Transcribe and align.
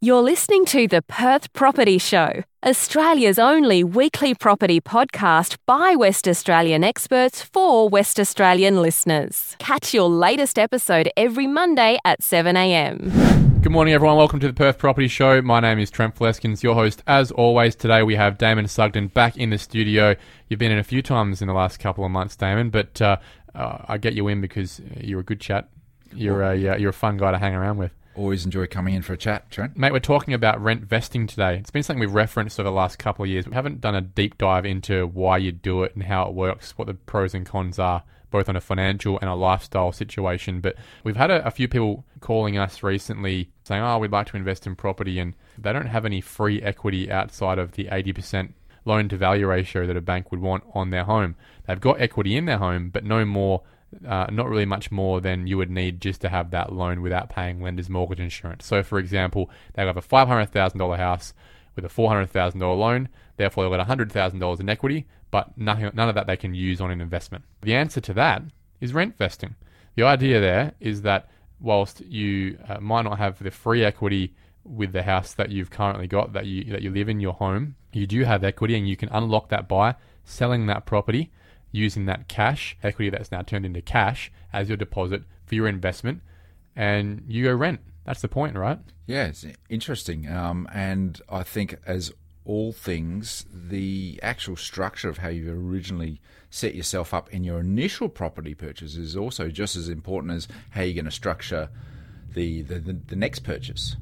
You're 0.00 0.22
listening 0.22 0.64
to 0.66 0.86
the 0.86 1.02
Perth 1.02 1.52
Property 1.54 1.98
Show, 1.98 2.44
Australia's 2.64 3.36
only 3.36 3.82
weekly 3.82 4.32
property 4.32 4.80
podcast 4.80 5.56
by 5.66 5.96
West 5.96 6.28
Australian 6.28 6.84
experts 6.84 7.42
for 7.42 7.88
West 7.88 8.20
Australian 8.20 8.80
listeners. 8.80 9.56
Catch 9.58 9.92
your 9.92 10.08
latest 10.08 10.56
episode 10.56 11.10
every 11.16 11.48
Monday 11.48 11.98
at 12.04 12.20
7am. 12.20 13.60
Good 13.60 13.72
morning, 13.72 13.92
everyone. 13.92 14.16
Welcome 14.16 14.38
to 14.38 14.46
the 14.46 14.52
Perth 14.52 14.78
Property 14.78 15.08
Show. 15.08 15.42
My 15.42 15.58
name 15.58 15.80
is 15.80 15.90
Trent 15.90 16.14
Fleskens, 16.14 16.62
your 16.62 16.76
host. 16.76 17.02
As 17.08 17.32
always, 17.32 17.74
today 17.74 18.04
we 18.04 18.14
have 18.14 18.38
Damon 18.38 18.68
Sugden 18.68 19.08
back 19.08 19.36
in 19.36 19.50
the 19.50 19.58
studio. 19.58 20.14
You've 20.46 20.60
been 20.60 20.70
in 20.70 20.78
a 20.78 20.84
few 20.84 21.02
times 21.02 21.42
in 21.42 21.48
the 21.48 21.54
last 21.54 21.80
couple 21.80 22.04
of 22.04 22.12
months, 22.12 22.36
Damon, 22.36 22.70
but 22.70 23.02
uh, 23.02 23.16
uh, 23.52 23.78
I 23.88 23.98
get 23.98 24.14
you 24.14 24.28
in 24.28 24.40
because 24.40 24.80
you're 25.00 25.18
a 25.18 25.24
good 25.24 25.40
chat. 25.40 25.68
You're 26.14 26.44
a, 26.44 26.68
uh, 26.68 26.76
you're 26.76 26.90
a 26.90 26.92
fun 26.92 27.16
guy 27.16 27.32
to 27.32 27.38
hang 27.38 27.56
around 27.56 27.78
with. 27.78 27.90
Always 28.18 28.44
enjoy 28.44 28.66
coming 28.66 28.94
in 28.94 29.02
for 29.02 29.12
a 29.12 29.16
chat, 29.16 29.48
Trent. 29.48 29.76
Mate, 29.76 29.92
we're 29.92 30.00
talking 30.00 30.34
about 30.34 30.60
rent 30.60 30.82
vesting 30.82 31.28
today. 31.28 31.56
It's 31.56 31.70
been 31.70 31.84
something 31.84 32.00
we've 32.00 32.12
referenced 32.12 32.58
over 32.58 32.68
the 32.68 32.74
last 32.74 32.98
couple 32.98 33.24
of 33.24 33.30
years. 33.30 33.46
We 33.46 33.54
haven't 33.54 33.80
done 33.80 33.94
a 33.94 34.00
deep 34.00 34.36
dive 34.36 34.66
into 34.66 35.06
why 35.06 35.36
you 35.36 35.52
do 35.52 35.84
it 35.84 35.94
and 35.94 36.02
how 36.02 36.26
it 36.26 36.34
works, 36.34 36.72
what 36.76 36.88
the 36.88 36.94
pros 36.94 37.32
and 37.32 37.46
cons 37.46 37.78
are, 37.78 38.02
both 38.32 38.48
on 38.48 38.56
a 38.56 38.60
financial 38.60 39.20
and 39.20 39.30
a 39.30 39.36
lifestyle 39.36 39.92
situation. 39.92 40.60
But 40.60 40.74
we've 41.04 41.14
had 41.14 41.30
a, 41.30 41.46
a 41.46 41.52
few 41.52 41.68
people 41.68 42.04
calling 42.18 42.58
us 42.58 42.82
recently 42.82 43.52
saying, 43.62 43.82
oh, 43.82 44.00
we'd 44.00 44.10
like 44.10 44.26
to 44.30 44.36
invest 44.36 44.66
in 44.66 44.74
property, 44.74 45.20
and 45.20 45.34
they 45.56 45.72
don't 45.72 45.86
have 45.86 46.04
any 46.04 46.20
free 46.20 46.60
equity 46.60 47.12
outside 47.12 47.60
of 47.60 47.72
the 47.72 47.84
80% 47.84 48.52
loan 48.84 49.08
to 49.10 49.16
value 49.16 49.46
ratio 49.46 49.86
that 49.86 49.96
a 49.96 50.00
bank 50.00 50.32
would 50.32 50.40
want 50.40 50.64
on 50.74 50.90
their 50.90 51.04
home. 51.04 51.36
They've 51.68 51.80
got 51.80 52.00
equity 52.00 52.36
in 52.36 52.46
their 52.46 52.58
home, 52.58 52.90
but 52.90 53.04
no 53.04 53.24
more 53.24 53.62
uh, 54.06 54.26
not 54.30 54.48
really 54.48 54.66
much 54.66 54.90
more 54.90 55.20
than 55.20 55.46
you 55.46 55.56
would 55.56 55.70
need 55.70 56.00
just 56.00 56.20
to 56.20 56.28
have 56.28 56.50
that 56.50 56.72
loan 56.72 57.00
without 57.00 57.30
paying 57.30 57.62
lender's 57.62 57.88
mortgage 57.88 58.20
insurance. 58.20 58.66
So, 58.66 58.82
for 58.82 58.98
example, 58.98 59.50
they 59.74 59.84
have 59.84 59.96
a 59.96 60.02
$500,000 60.02 60.96
house 60.96 61.32
with 61.74 61.84
a 61.84 61.88
$400,000 61.88 62.60
loan, 62.60 63.08
therefore 63.36 63.64
they've 63.64 63.78
got 63.78 63.86
$100,000 63.86 64.60
in 64.60 64.68
equity, 64.68 65.06
but 65.30 65.56
nothing, 65.56 65.90
none 65.94 66.08
of 66.08 66.14
that 66.14 66.26
they 66.26 66.36
can 66.36 66.54
use 66.54 66.80
on 66.80 66.90
an 66.90 67.00
investment. 67.00 67.44
The 67.62 67.74
answer 67.74 68.00
to 68.00 68.14
that 68.14 68.42
is 68.80 68.92
rent 68.92 69.16
vesting. 69.16 69.54
The 69.94 70.02
idea 70.04 70.40
there 70.40 70.72
is 70.80 71.02
that 71.02 71.28
whilst 71.60 72.00
you 72.00 72.58
uh, 72.68 72.80
might 72.80 73.02
not 73.02 73.18
have 73.18 73.42
the 73.42 73.50
free 73.50 73.84
equity 73.84 74.34
with 74.64 74.92
the 74.92 75.02
house 75.02 75.34
that 75.34 75.50
you've 75.50 75.70
currently 75.70 76.06
got 76.06 76.32
that 76.34 76.46
you 76.46 76.64
that 76.72 76.82
you 76.82 76.90
live 76.90 77.08
in 77.08 77.20
your 77.20 77.32
home, 77.32 77.74
you 77.92 78.06
do 78.06 78.24
have 78.24 78.44
equity 78.44 78.76
and 78.76 78.88
you 78.88 78.96
can 78.96 79.08
unlock 79.10 79.48
that 79.48 79.66
by 79.66 79.94
selling 80.24 80.66
that 80.66 80.84
property 80.84 81.32
using 81.70 82.06
that 82.06 82.28
cash, 82.28 82.76
equity 82.82 83.10
that's 83.10 83.30
now 83.30 83.42
turned 83.42 83.66
into 83.66 83.82
cash, 83.82 84.32
as 84.52 84.68
your 84.68 84.76
deposit 84.76 85.22
for 85.46 85.54
your 85.54 85.68
investment, 85.68 86.22
and 86.74 87.24
you 87.26 87.44
go 87.44 87.54
rent. 87.54 87.80
That's 88.04 88.22
the 88.22 88.28
point, 88.28 88.56
right? 88.56 88.78
Yeah, 89.06 89.26
it's 89.26 89.44
interesting. 89.68 90.28
Um, 90.28 90.68
and 90.72 91.20
I 91.28 91.42
think, 91.42 91.76
as 91.86 92.12
all 92.44 92.72
things, 92.72 93.44
the 93.52 94.18
actual 94.22 94.56
structure 94.56 95.10
of 95.10 95.18
how 95.18 95.28
you 95.28 95.50
originally 95.52 96.20
set 96.48 96.74
yourself 96.74 97.12
up 97.12 97.28
in 97.30 97.44
your 97.44 97.60
initial 97.60 98.08
property 98.08 98.54
purchase 98.54 98.96
is 98.96 99.14
also 99.16 99.48
just 99.48 99.76
as 99.76 99.90
important 99.90 100.32
as 100.32 100.48
how 100.70 100.80
you're 100.80 100.94
going 100.94 101.04
to 101.04 101.10
structure 101.10 101.68
the, 102.32 102.62
the, 102.62 102.78
the, 102.78 102.92
the 102.94 103.16
next 103.16 103.40
purchase, 103.40 103.96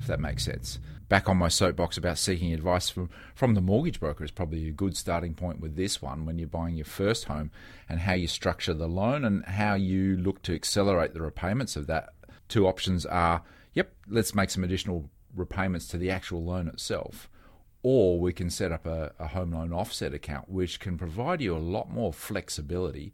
if 0.00 0.06
that 0.06 0.20
makes 0.20 0.44
sense 0.44 0.78
back 1.10 1.28
on 1.28 1.36
my 1.36 1.48
soapbox 1.48 1.98
about 1.98 2.16
seeking 2.16 2.54
advice 2.54 2.88
from, 2.88 3.10
from 3.34 3.54
the 3.54 3.60
mortgage 3.60 3.98
broker 3.98 4.22
is 4.22 4.30
probably 4.30 4.68
a 4.68 4.70
good 4.70 4.96
starting 4.96 5.34
point 5.34 5.60
with 5.60 5.74
this 5.74 6.00
one 6.00 6.24
when 6.24 6.38
you're 6.38 6.46
buying 6.46 6.76
your 6.76 6.84
first 6.84 7.24
home 7.24 7.50
and 7.88 7.98
how 7.98 8.12
you 8.12 8.28
structure 8.28 8.72
the 8.72 8.86
loan 8.86 9.24
and 9.24 9.44
how 9.44 9.74
you 9.74 10.16
look 10.16 10.40
to 10.40 10.54
accelerate 10.54 11.12
the 11.12 11.20
repayments 11.20 11.74
of 11.74 11.88
that. 11.88 12.10
Two 12.48 12.66
options 12.66 13.04
are 13.04 13.42
yep, 13.74 13.92
let's 14.08 14.36
make 14.36 14.50
some 14.50 14.62
additional 14.62 15.10
repayments 15.34 15.88
to 15.88 15.98
the 15.98 16.12
actual 16.12 16.44
loan 16.44 16.68
itself. 16.68 17.28
Or 17.82 18.20
we 18.20 18.32
can 18.32 18.48
set 18.48 18.70
up 18.70 18.86
a, 18.86 19.12
a 19.18 19.26
home 19.26 19.52
loan 19.52 19.72
offset 19.72 20.14
account, 20.14 20.48
which 20.48 20.78
can 20.78 20.96
provide 20.96 21.40
you 21.40 21.56
a 21.56 21.58
lot 21.58 21.90
more 21.90 22.12
flexibility 22.12 23.12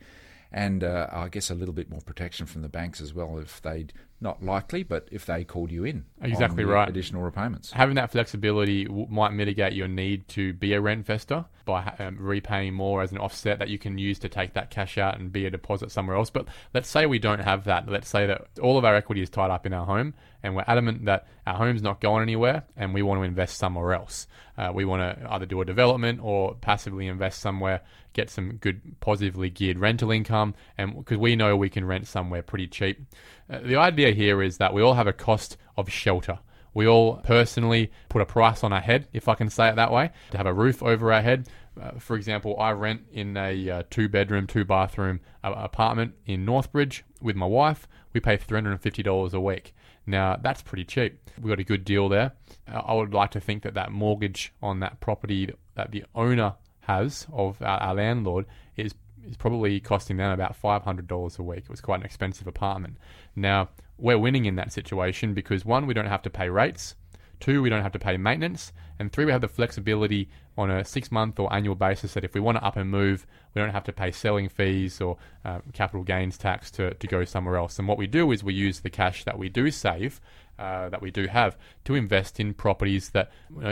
and 0.53 0.85
uh, 0.85 1.07
I 1.11 1.29
guess 1.29 1.51
a 1.51 1.55
little 1.55 1.75
bit 1.75 1.91
more 1.91 2.01
protection 2.03 2.47
from 2.47 2.61
the 2.61 2.69
banks 2.69 3.01
as 3.01 3.15
well 3.15 3.39
if 3.39 3.61
they 3.63 3.87
not 4.21 4.43
likely, 4.43 4.83
but 4.83 5.09
if 5.13 5.27
they 5.27 5.45
called 5.45 5.71
you 5.71 5.85
in, 5.85 6.05
exactly 6.23 6.65
right, 6.65 6.89
additional 6.89 7.23
repayments. 7.23 7.71
Having 7.73 7.97
that 7.97 8.11
flexibility 8.11 8.85
w- 8.85 9.07
might 9.11 9.33
mitigate 9.33 9.75
your 9.75 9.89
need 9.89 10.27
to 10.29 10.55
be 10.55 10.73
a 10.73 10.81
rent 10.81 10.99
investor 10.99 11.45
by 11.67 11.93
um, 11.99 12.17
repaying 12.19 12.73
more 12.73 13.03
as 13.03 13.13
an 13.13 13.19
offset 13.19 13.59
that 13.59 13.69
you 13.69 13.79
can 13.79 13.99
use 13.99 14.19
to 14.21 14.29
take 14.29 14.55
that 14.55 14.71
cash 14.71 14.97
out 14.97 15.19
and 15.19 15.33
be 15.33 15.45
a 15.45 15.51
deposit 15.51 15.91
somewhere 15.91 16.17
else. 16.17 16.31
But 16.31 16.47
let's 16.73 16.89
say 16.89 17.05
we 17.05 17.19
don't 17.19 17.41
have 17.41 17.65
that. 17.65 17.89
Let's 17.89 18.09
say 18.09 18.27
that 18.27 18.47
all 18.63 18.79
of 18.79 18.85
our 18.85 18.95
equity 18.95 19.21
is 19.21 19.29
tied 19.29 19.51
up 19.51 19.67
in 19.67 19.75
our 19.75 19.85
home, 19.85 20.15
and 20.43 20.57
we're 20.57 20.65
adamant 20.67 21.05
that 21.05 21.27
our 21.47 21.57
home's 21.57 21.83
not 21.83 22.01
going 22.01 22.23
anywhere, 22.23 22.63
and 22.77 22.95
we 22.95 23.03
want 23.03 23.21
to 23.21 23.25
invest 23.25 23.59
somewhere 23.59 23.93
else. 23.93 24.27
Uh, 24.57 24.71
we 24.73 24.85
want 24.85 25.03
to 25.03 25.33
either 25.33 25.45
do 25.45 25.61
a 25.61 25.65
development 25.65 26.21
or 26.23 26.55
passively 26.55 27.07
invest 27.09 27.41
somewhere, 27.41 27.83
get 28.15 28.31
some 28.31 28.57
good 28.57 28.81
positively 29.01 29.51
geared 29.51 29.79
rental 29.79 30.11
income, 30.11 30.55
and 30.79 30.97
because 30.97 31.19
we 31.19 31.37
know 31.37 31.57
we 31.57 31.69
can 31.69 31.85
rent 31.85 32.07
somewhere 32.07 32.43
pretty 32.43 32.67
cheap. 32.67 33.05
Uh, 33.49 33.61
the 33.61 33.77
idea 33.77 34.13
here 34.13 34.43
is 34.43 34.59
that 34.59 34.75
we 34.75 34.83
all 34.83 34.95
have 34.95 35.07
a 35.07 35.13
cost 35.13 35.57
of 35.77 35.91
shelter. 35.91 36.39
We 36.75 36.87
all 36.87 37.17
personally 37.19 37.91
put 38.09 38.21
a 38.21 38.27
price 38.27 38.63
on 38.63 38.73
our 38.73 38.81
head, 38.81 39.09
if 39.13 39.29
I 39.29 39.35
can 39.35 39.49
say 39.49 39.69
it 39.69 39.77
that 39.77 39.91
way, 39.91 40.11
to 40.31 40.37
have 40.37 40.47
a 40.47 40.53
roof 40.53 40.83
over 40.83 41.13
our 41.13 41.23
head. 41.23 41.49
Uh, 41.81 41.93
for 41.99 42.17
example, 42.17 42.59
I 42.59 42.73
rent 42.73 43.03
in 43.13 43.37
a 43.37 43.71
uh, 43.71 43.83
two 43.89 44.09
bedroom, 44.09 44.47
two 44.47 44.65
bathroom 44.65 45.21
apartment 45.43 46.15
in 46.27 46.45
Northbridge 46.45 47.03
with 47.21 47.37
my 47.37 47.47
wife. 47.47 47.89
We 48.13 48.21
pay 48.21 48.37
$350 48.37 49.33
a 49.33 49.41
week. 49.41 49.75
Now, 50.07 50.37
that's 50.37 50.63
pretty 50.63 50.85
cheap. 50.85 51.19
We 51.41 51.49
got 51.49 51.59
a 51.59 51.65
good 51.65 51.85
deal 51.85 52.09
there. 52.09 52.33
Uh, 52.71 52.79
I 52.85 52.95
would 52.95 53.13
like 53.13 53.31
to 53.33 53.41
think 53.41 53.63
that 53.63 53.75
that 53.75 53.91
mortgage 53.91 54.53
on 54.63 54.81
that 54.81 55.01
property 55.01 55.51
that 55.75 55.91
the 55.91 56.05
owner 56.15 56.55
has 56.81 57.27
of 57.33 57.61
our, 57.61 57.79
our 57.79 57.95
landlord 57.95 58.47
is 58.77 58.95
is 59.27 59.37
probably 59.37 59.81
costing 59.81 60.17
them 60.17 60.33
about 60.33 60.61
$500 60.61 61.39
a 61.39 61.43
week. 61.43 61.65
It 61.65 61.69
was 61.71 61.81
quite 61.81 62.01
an 62.01 62.07
expensive 62.07 62.47
apartment. 62.47 62.97
Now, 63.35 63.69
we're 63.99 64.19
winning 64.19 64.45
in 64.45 64.57
that 64.57 64.73
situation 64.73 65.35
because 65.35 65.65
one, 65.65 65.87
we 65.87 65.95
don't 65.95 66.07
have 66.07 66.23
to 66.23 66.31
pay 66.31 66.49
rates. 66.49 66.95
Two, 67.41 67.63
we 67.63 67.69
don't 67.69 67.83
have 67.83 67.93
to 67.93 67.99
pay 67.99 68.17
maintenance. 68.17 68.73
And 68.99 69.13
three, 69.13 69.25
we 69.25 69.33
have 69.33 69.41
the 69.41 69.49
flexibility 69.49 70.29
on 70.57 70.71
a 70.71 70.85
six 70.85 71.13
month 71.13 71.39
or 71.39 71.53
annual 71.53 71.75
basis 71.75 72.15
that 72.15 72.25
if 72.25 72.35
we 72.35 72.41
want 72.41 72.57
to 72.59 72.65
up 72.65 72.77
and 72.77 72.91
move, 72.91 73.27
we 73.55 73.61
don't 73.61 73.73
have 73.73 73.85
to 73.85 73.93
pay 73.93 74.11
selling 74.11 74.49
fees 74.49 75.01
or 75.01 75.19
uh, 75.45 75.61
capital 75.73 76.03
gains 76.03 76.39
tax 76.39 76.71
to, 76.73 76.95
to 76.95 77.07
go 77.07 77.25
somewhere 77.25 77.57
else. 77.57 77.79
And 77.79 77.87
what 77.87 77.99
we 77.99 78.07
do 78.07 78.33
is 78.33 78.43
we 78.43 78.55
use 78.55 78.81
the 78.81 78.91
cash 78.91 79.25
that 79.25 79.39
we 79.39 79.49
do 79.49 79.71
save 79.71 80.21
uh, 80.59 80.89
that 80.89 81.03
we 81.03 81.11
do 81.11 81.27
have 81.27 81.57
to 81.85 81.95
invest 81.95 82.41
in 82.41 82.55
properties 82.55 83.11
that 83.11 83.31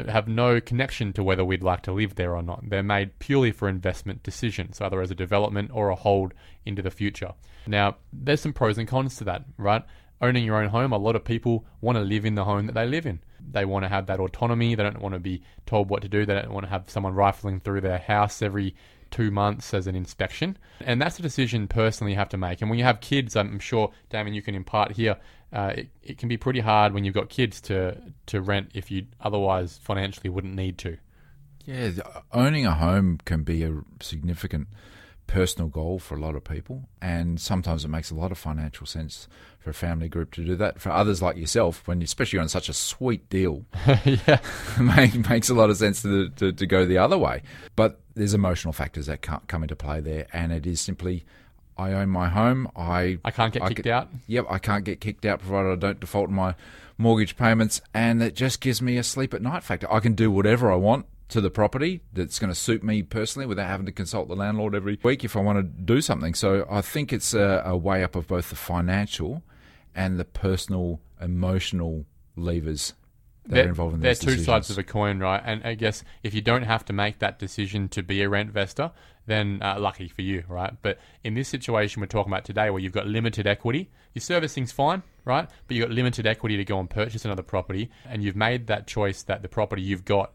have 0.08 0.28
no 0.28 0.60
connection 0.60 1.12
to 1.14 1.22
whether 1.22 1.44
we'd 1.44 1.62
like 1.62 1.82
to 1.82 1.92
live 1.92 2.14
there 2.14 2.36
or 2.36 2.42
not. 2.42 2.68
They're 2.68 2.82
made 2.82 3.18
purely 3.18 3.52
for 3.52 3.68
investment 3.68 4.22
decisions, 4.22 4.80
either 4.80 5.00
as 5.00 5.10
a 5.10 5.14
development 5.14 5.70
or 5.72 5.88
a 5.88 5.94
hold 5.94 6.34
into 6.66 6.82
the 6.82 6.90
future. 6.90 7.32
Now, 7.66 7.96
there's 8.12 8.42
some 8.42 8.52
pros 8.52 8.76
and 8.76 8.86
cons 8.86 9.16
to 9.16 9.24
that, 9.24 9.44
right? 9.56 9.82
Owning 10.20 10.44
your 10.44 10.62
own 10.62 10.68
home, 10.68 10.92
a 10.92 10.98
lot 10.98 11.16
of 11.16 11.24
people 11.24 11.64
want 11.80 11.96
to 11.96 12.02
live 12.02 12.24
in 12.24 12.34
the 12.34 12.44
home 12.44 12.66
that 12.66 12.74
they 12.74 12.86
live 12.86 13.06
in. 13.06 13.20
They 13.50 13.64
want 13.64 13.84
to 13.84 13.88
have 13.88 14.06
that 14.06 14.20
autonomy. 14.20 14.74
They 14.74 14.82
don't 14.82 15.00
want 15.00 15.14
to 15.14 15.20
be 15.20 15.42
told 15.66 15.90
what 15.90 16.02
to 16.02 16.08
do. 16.08 16.26
They 16.26 16.34
don't 16.34 16.52
want 16.52 16.66
to 16.66 16.70
have 16.70 16.88
someone 16.88 17.14
rifling 17.14 17.60
through 17.60 17.82
their 17.82 17.98
house 17.98 18.42
every 18.42 18.74
two 19.10 19.30
months 19.30 19.72
as 19.72 19.86
an 19.86 19.94
inspection. 19.94 20.58
And 20.80 21.00
that's 21.00 21.18
a 21.18 21.22
decision 21.22 21.68
personally 21.68 22.12
you 22.12 22.18
have 22.18 22.30
to 22.30 22.36
make. 22.36 22.60
And 22.60 22.70
when 22.70 22.78
you 22.78 22.84
have 22.84 23.00
kids, 23.00 23.36
I'm 23.36 23.60
sure, 23.60 23.92
Damon, 24.10 24.34
you 24.34 24.42
can 24.42 24.54
impart 24.54 24.92
here, 24.92 25.16
uh, 25.52 25.72
it, 25.76 25.88
it 26.02 26.18
can 26.18 26.28
be 26.28 26.36
pretty 26.36 26.60
hard 26.60 26.92
when 26.92 27.04
you've 27.04 27.14
got 27.14 27.28
kids 27.28 27.60
to, 27.62 27.96
to 28.26 28.40
rent 28.40 28.70
if 28.74 28.90
you 28.90 29.06
otherwise 29.20 29.78
financially 29.78 30.30
wouldn't 30.30 30.54
need 30.54 30.78
to. 30.78 30.96
Yeah, 31.64 31.92
owning 32.32 32.66
a 32.66 32.74
home 32.74 33.20
can 33.24 33.44
be 33.44 33.62
a 33.62 33.80
significant 34.00 34.68
personal 35.26 35.68
goal 35.68 35.98
for 35.98 36.14
a 36.14 36.20
lot 36.20 36.34
of 36.34 36.44
people, 36.44 36.88
and 37.00 37.40
sometimes 37.40 37.84
it 37.84 37.88
makes 37.88 38.10
a 38.10 38.14
lot 38.14 38.32
of 38.32 38.38
financial 38.38 38.86
sense 38.86 39.28
for 39.58 39.70
a 39.70 39.74
family 39.74 40.08
group 40.08 40.32
to 40.32 40.44
do 40.44 40.56
that. 40.56 40.80
For 40.80 40.90
others 40.90 41.22
like 41.22 41.36
yourself, 41.36 41.82
when 41.86 42.02
especially 42.02 42.38
on 42.38 42.48
such 42.48 42.68
a 42.68 42.72
sweet 42.72 43.28
deal, 43.28 43.64
yeah, 44.04 44.40
make, 44.80 45.28
makes 45.28 45.48
a 45.48 45.54
lot 45.54 45.70
of 45.70 45.76
sense 45.76 46.02
to, 46.02 46.28
to, 46.30 46.52
to 46.52 46.66
go 46.66 46.84
the 46.86 46.98
other 46.98 47.18
way. 47.18 47.42
But 47.76 48.00
there's 48.14 48.34
emotional 48.34 48.72
factors 48.72 49.06
that 49.06 49.22
can't 49.22 49.46
come 49.48 49.62
into 49.62 49.76
play 49.76 50.00
there, 50.00 50.26
and 50.32 50.52
it 50.52 50.66
is 50.66 50.80
simply. 50.80 51.24
I 51.76 51.92
own 51.92 52.08
my 52.08 52.28
home. 52.28 52.70
I 52.76 53.18
I 53.24 53.32
can't 53.32 53.52
get 53.52 53.62
I 53.62 53.68
kicked 53.70 53.88
out. 53.88 54.08
Yep, 54.28 54.46
I 54.48 54.58
can't 54.60 54.84
get 54.84 55.00
kicked 55.00 55.24
out 55.24 55.40
provided 55.40 55.72
I 55.72 55.74
don't 55.74 55.98
default 55.98 56.28
in 56.28 56.36
my 56.36 56.54
mortgage 56.96 57.36
payments, 57.36 57.80
and 57.92 58.22
it 58.22 58.36
just 58.36 58.60
gives 58.60 58.80
me 58.80 58.96
a 58.96 59.02
sleep 59.02 59.34
at 59.34 59.42
night 59.42 59.64
factor. 59.64 59.92
I 59.92 59.98
can 59.98 60.14
do 60.14 60.30
whatever 60.30 60.70
I 60.70 60.76
want 60.76 61.06
to 61.28 61.40
the 61.40 61.50
property 61.50 62.02
that's 62.12 62.38
going 62.38 62.50
to 62.50 62.54
suit 62.54 62.82
me 62.82 63.02
personally 63.02 63.46
without 63.46 63.68
having 63.68 63.86
to 63.86 63.92
consult 63.92 64.28
the 64.28 64.36
landlord 64.36 64.74
every 64.74 64.98
week 65.02 65.24
if 65.24 65.36
I 65.36 65.40
want 65.40 65.58
to 65.58 65.62
do 65.62 66.00
something. 66.00 66.34
So 66.34 66.66
I 66.70 66.80
think 66.80 67.12
it's 67.12 67.34
a, 67.34 67.62
a 67.64 67.76
weigh 67.76 68.04
up 68.04 68.14
of 68.14 68.26
both 68.26 68.50
the 68.50 68.56
financial 68.56 69.42
and 69.94 70.18
the 70.18 70.24
personal, 70.24 71.00
emotional 71.20 72.04
levers 72.36 72.94
that 73.44 73.54
they're, 73.54 73.64
are 73.64 73.68
involved 73.68 73.94
in 73.94 74.00
this. 74.00 74.18
They're 74.18 74.36
two 74.36 74.42
sides 74.42 74.70
of 74.70 74.78
a 74.78 74.82
coin, 74.82 75.18
right? 75.18 75.42
And 75.44 75.62
I 75.64 75.74
guess 75.74 76.02
if 76.22 76.34
you 76.34 76.40
don't 76.40 76.62
have 76.62 76.84
to 76.86 76.92
make 76.92 77.18
that 77.20 77.38
decision 77.38 77.88
to 77.90 78.02
be 78.02 78.22
a 78.22 78.28
rent 78.28 78.48
investor, 78.48 78.90
then 79.26 79.60
uh, 79.62 79.78
lucky 79.78 80.08
for 80.08 80.22
you, 80.22 80.44
right? 80.48 80.74
But 80.82 80.98
in 81.22 81.34
this 81.34 81.48
situation 81.48 82.00
we're 82.00 82.06
talking 82.06 82.32
about 82.32 82.44
today, 82.44 82.70
where 82.70 82.80
you've 82.80 82.92
got 82.92 83.06
limited 83.06 83.46
equity, 83.46 83.90
your 84.12 84.20
servicing's 84.20 84.72
fine, 84.72 85.02
right? 85.24 85.48
But 85.66 85.76
you've 85.76 85.88
got 85.88 85.94
limited 85.94 86.26
equity 86.26 86.56
to 86.56 86.64
go 86.64 86.78
and 86.78 86.88
purchase 86.88 87.24
another 87.24 87.42
property, 87.42 87.90
and 88.06 88.22
you've 88.22 88.36
made 88.36 88.66
that 88.66 88.86
choice 88.86 89.22
that 89.22 89.42
the 89.42 89.48
property 89.48 89.82
you've 89.82 90.04
got 90.04 90.32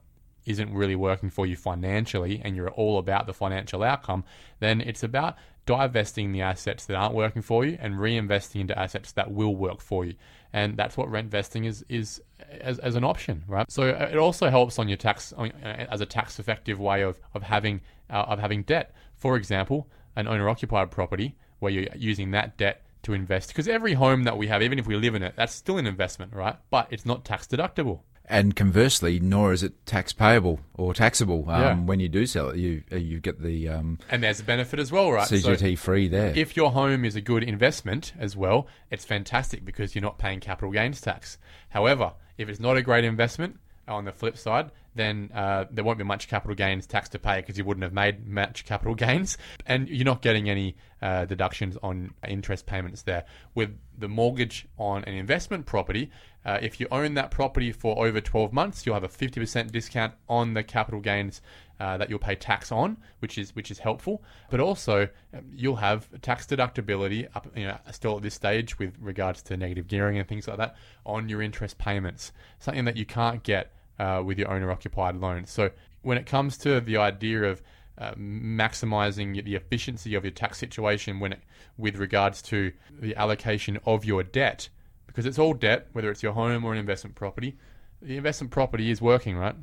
isn't 0.49 0.73
really 0.73 0.95
working 0.95 1.29
for 1.29 1.45
you 1.45 1.55
financially 1.55 2.41
and 2.43 2.55
you're 2.55 2.71
all 2.71 2.97
about 2.97 3.27
the 3.27 3.33
financial 3.33 3.83
outcome, 3.83 4.23
then 4.59 4.81
it's 4.81 5.03
about 5.03 5.37
divesting 5.67 6.31
the 6.31 6.41
assets 6.41 6.87
that 6.87 6.95
aren't 6.95 7.13
working 7.13 7.43
for 7.43 7.63
you 7.63 7.77
and 7.79 7.93
reinvesting 7.93 8.61
into 8.61 8.77
assets 8.77 9.11
that 9.11 9.31
will 9.31 9.55
work 9.55 9.79
for 9.79 10.03
you. 10.03 10.15
And 10.51 10.75
that's 10.75 10.97
what 10.97 11.11
rent 11.11 11.29
vesting 11.29 11.65
is 11.65 11.85
is 11.87 12.19
as, 12.59 12.79
as 12.79 12.95
an 12.95 13.03
option, 13.03 13.43
right? 13.47 13.71
So 13.71 13.83
it 13.83 14.17
also 14.17 14.49
helps 14.49 14.79
on 14.79 14.87
your 14.87 14.97
tax 14.97 15.31
as 15.61 16.01
a 16.01 16.07
tax 16.07 16.39
effective 16.39 16.79
way 16.79 17.03
of 17.03 17.19
of 17.35 17.43
having 17.43 17.81
uh, 18.09 18.25
of 18.27 18.39
having 18.39 18.63
debt. 18.63 18.95
For 19.17 19.35
example, 19.35 19.87
an 20.15 20.27
owner 20.27 20.49
occupied 20.49 20.89
property 20.89 21.35
where 21.59 21.71
you're 21.71 21.85
using 21.95 22.31
that 22.31 22.57
debt 22.57 22.81
to 23.03 23.13
invest 23.13 23.49
because 23.49 23.67
every 23.67 23.93
home 23.93 24.23
that 24.23 24.37
we 24.37 24.47
have, 24.47 24.63
even 24.63 24.79
if 24.79 24.87
we 24.87 24.95
live 24.95 25.13
in 25.13 25.21
it, 25.21 25.33
that's 25.35 25.53
still 25.53 25.77
an 25.77 25.85
investment, 25.85 26.33
right? 26.33 26.55
But 26.71 26.87
it's 26.89 27.05
not 27.05 27.23
tax 27.23 27.45
deductible. 27.45 27.99
And 28.31 28.55
conversely, 28.55 29.19
nor 29.19 29.53
is 29.53 29.63
it 29.63 29.85
tax 29.87 30.13
payable 30.13 30.59
or 30.75 30.93
taxable 30.93 31.49
um, 31.49 31.61
Yeah. 31.61 31.75
when 31.79 31.99
you 31.99 32.07
do 32.07 32.27
sell 32.27 32.49
it. 32.49 32.57
You 32.57 32.83
uh, 32.91 32.97
you 32.97 33.19
get 33.19 33.41
the 33.41 33.67
um, 33.69 33.97
And 34.09 34.21
there's 34.21 34.39
a 34.39 34.43
benefit 34.43 34.79
as 34.79 34.91
well, 34.91 35.11
right? 35.11 35.27
So 35.27 35.35
CGT 35.35 35.77
free 35.79 36.07
there. 36.07 36.31
if 36.35 36.55
your 36.55 36.71
home 36.71 37.05
is 37.05 37.15
a 37.15 37.21
good 37.21 37.43
investment 37.43 38.13
as 38.19 38.37
well, 38.37 38.67
it's 38.91 39.03
fantastic 39.03 39.65
because 39.65 39.95
you're 39.95 40.03
not 40.03 40.19
paying 40.19 40.39
capital 40.39 40.71
gains 40.71 41.01
tax. 41.01 41.39
However, 41.69 42.13
if 42.37 42.49
it's 42.49 42.59
not 42.59 42.77
a 42.77 42.83
great 42.83 43.03
investment, 43.03 43.59
on 43.87 44.05
the 44.05 44.11
flip 44.11 44.37
side, 44.37 44.69
then 44.95 45.29
uh, 45.33 45.65
there 45.71 45.83
won't 45.83 45.97
be 45.97 46.03
much 46.03 46.27
capital 46.27 46.55
gains 46.55 46.85
tax 46.85 47.09
to 47.09 47.19
pay 47.19 47.37
because 47.37 47.57
you 47.57 47.63
wouldn't 47.63 47.83
have 47.83 47.93
made 47.93 48.27
much 48.27 48.65
capital 48.65 48.95
gains, 49.07 49.37
and 49.65 49.89
you're 49.89 50.05
not 50.05 50.21
getting 50.21 50.49
any 50.49 50.75
uh, 51.01 51.25
deductions 51.25 51.77
on 51.83 52.13
interest 52.27 52.65
payments 52.65 53.03
there. 53.03 53.25
With 53.55 53.77
the 53.97 54.07
mortgage 54.07 54.67
on 54.77 55.03
an 55.05 55.13
investment 55.13 55.65
property, 55.65 56.09
uh, 56.45 56.57
if 56.61 56.79
you 56.79 56.87
own 56.91 57.13
that 57.15 57.31
property 57.31 57.71
for 57.71 58.05
over 58.05 58.21
12 58.21 58.53
months, 58.53 58.85
you'll 58.85 58.95
have 58.95 59.03
a 59.03 59.09
50% 59.09 59.71
discount 59.71 60.13
on 60.27 60.53
the 60.53 60.63
capital 60.63 60.99
gains 60.99 61.41
uh, 61.79 61.97
that 61.97 62.09
you'll 62.09 62.19
pay 62.19 62.35
tax 62.35 62.71
on, 62.71 62.97
which 63.19 63.37
is 63.37 63.55
which 63.55 63.71
is 63.71 63.79
helpful. 63.79 64.23
But 64.49 64.59
also, 64.59 65.07
um, 65.33 65.45
you'll 65.53 65.77
have 65.77 66.09
tax 66.21 66.45
deductibility 66.45 67.27
up, 67.35 67.47
you 67.55 67.65
know, 67.65 67.77
still 67.91 68.17
at 68.17 68.23
this 68.23 68.35
stage 68.35 68.77
with 68.79 68.95
regards 68.99 69.41
to 69.43 69.57
negative 69.57 69.87
gearing 69.87 70.17
and 70.17 70.27
things 70.27 70.47
like 70.47 70.57
that 70.57 70.75
on 71.05 71.29
your 71.29 71.41
interest 71.41 71.77
payments. 71.77 72.31
Something 72.59 72.85
that 72.85 72.97
you 72.97 73.05
can't 73.05 73.43
get 73.43 73.71
uh, 73.99 74.23
with 74.25 74.39
your 74.39 74.49
owner 74.49 74.71
occupied 74.71 75.15
loan. 75.15 75.45
So 75.45 75.71
when 76.01 76.17
it 76.17 76.25
comes 76.25 76.57
to 76.59 76.79
the 76.81 76.97
idea 76.97 77.43
of 77.43 77.61
uh, 77.97 78.13
maximizing 78.13 79.43
the 79.43 79.55
efficiency 79.55 80.15
of 80.15 80.23
your 80.23 80.31
tax 80.31 80.57
situation 80.57 81.19
when 81.19 81.33
it, 81.33 81.41
with 81.77 81.97
regards 81.97 82.41
to 82.43 82.71
the 82.99 83.15
allocation 83.15 83.77
of 83.85 84.05
your 84.05 84.23
debt, 84.23 84.69
because 85.05 85.25
it's 85.25 85.37
all 85.37 85.53
debt, 85.53 85.87
whether 85.91 86.09
it's 86.09 86.23
your 86.23 86.33
home 86.33 86.63
or 86.63 86.71
an 86.71 86.79
investment 86.79 87.15
property, 87.15 87.57
the 88.01 88.15
investment 88.15 88.51
property 88.51 88.89
is 88.89 89.01
working, 89.01 89.35
right? 89.35 89.55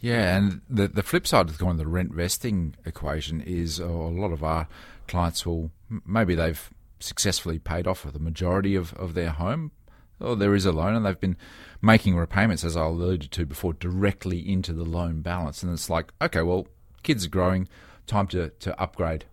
Yeah, 0.00 0.36
and 0.36 0.62
the 0.68 0.88
the 0.88 1.02
flip 1.02 1.26
side 1.26 1.50
of 1.50 1.58
coin, 1.58 1.76
the 1.76 1.86
rent 1.86 2.12
vesting 2.12 2.74
equation 2.86 3.42
is 3.42 3.80
uh, 3.80 3.84
a 3.84 3.86
lot 3.86 4.32
of 4.32 4.42
our 4.42 4.66
clients 5.08 5.44
will 5.44 5.70
maybe 6.06 6.34
they've 6.34 6.70
successfully 7.00 7.58
paid 7.58 7.86
off 7.86 8.10
the 8.10 8.18
majority 8.18 8.74
of, 8.74 8.92
of 8.94 9.14
their 9.14 9.30
home, 9.30 9.72
or 10.20 10.36
there 10.36 10.54
is 10.54 10.66
a 10.66 10.72
loan, 10.72 10.94
and 10.94 11.04
they've 11.04 11.18
been 11.18 11.36
making 11.82 12.16
repayments, 12.16 12.64
as 12.64 12.76
I 12.76 12.84
alluded 12.84 13.30
to 13.32 13.46
before, 13.46 13.72
directly 13.72 14.38
into 14.38 14.72
the 14.72 14.84
loan 14.84 15.22
balance, 15.22 15.62
and 15.62 15.72
it's 15.72 15.90
like, 15.90 16.12
okay, 16.20 16.42
well, 16.42 16.66
kids 17.02 17.26
are 17.26 17.30
growing, 17.30 17.68
time 18.06 18.26
to 18.28 18.50
to 18.50 18.80
upgrade, 18.80 19.24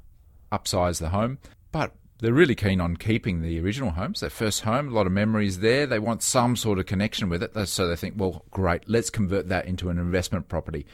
upsize 0.52 1.00
the 1.00 1.10
home, 1.10 1.40
but 1.72 1.94
they're 2.20 2.34
really 2.34 2.56
keen 2.56 2.82
on 2.82 2.98
keeping 2.98 3.42
the 3.42 3.60
original 3.60 3.92
home. 3.92 4.06
homes, 4.06 4.22
their 4.22 4.30
first 4.30 4.62
home, 4.62 4.88
a 4.88 4.92
lot 4.92 5.06
of 5.06 5.12
memories 5.12 5.60
there. 5.60 5.86
They 5.86 6.00
want 6.00 6.24
some 6.24 6.56
sort 6.56 6.80
of 6.80 6.88
connection 6.88 7.30
with 7.30 7.44
it. 7.44 7.68
So 7.68 7.88
they 7.88 7.96
think, 7.96 8.16
well, 8.18 8.44
great, 8.50 8.90
let's 8.90 9.12
convert 9.12 9.50
that 9.50 9.66
into 9.66 9.90
an 9.90 10.00
investment 10.00 10.50
property. 10.50 10.88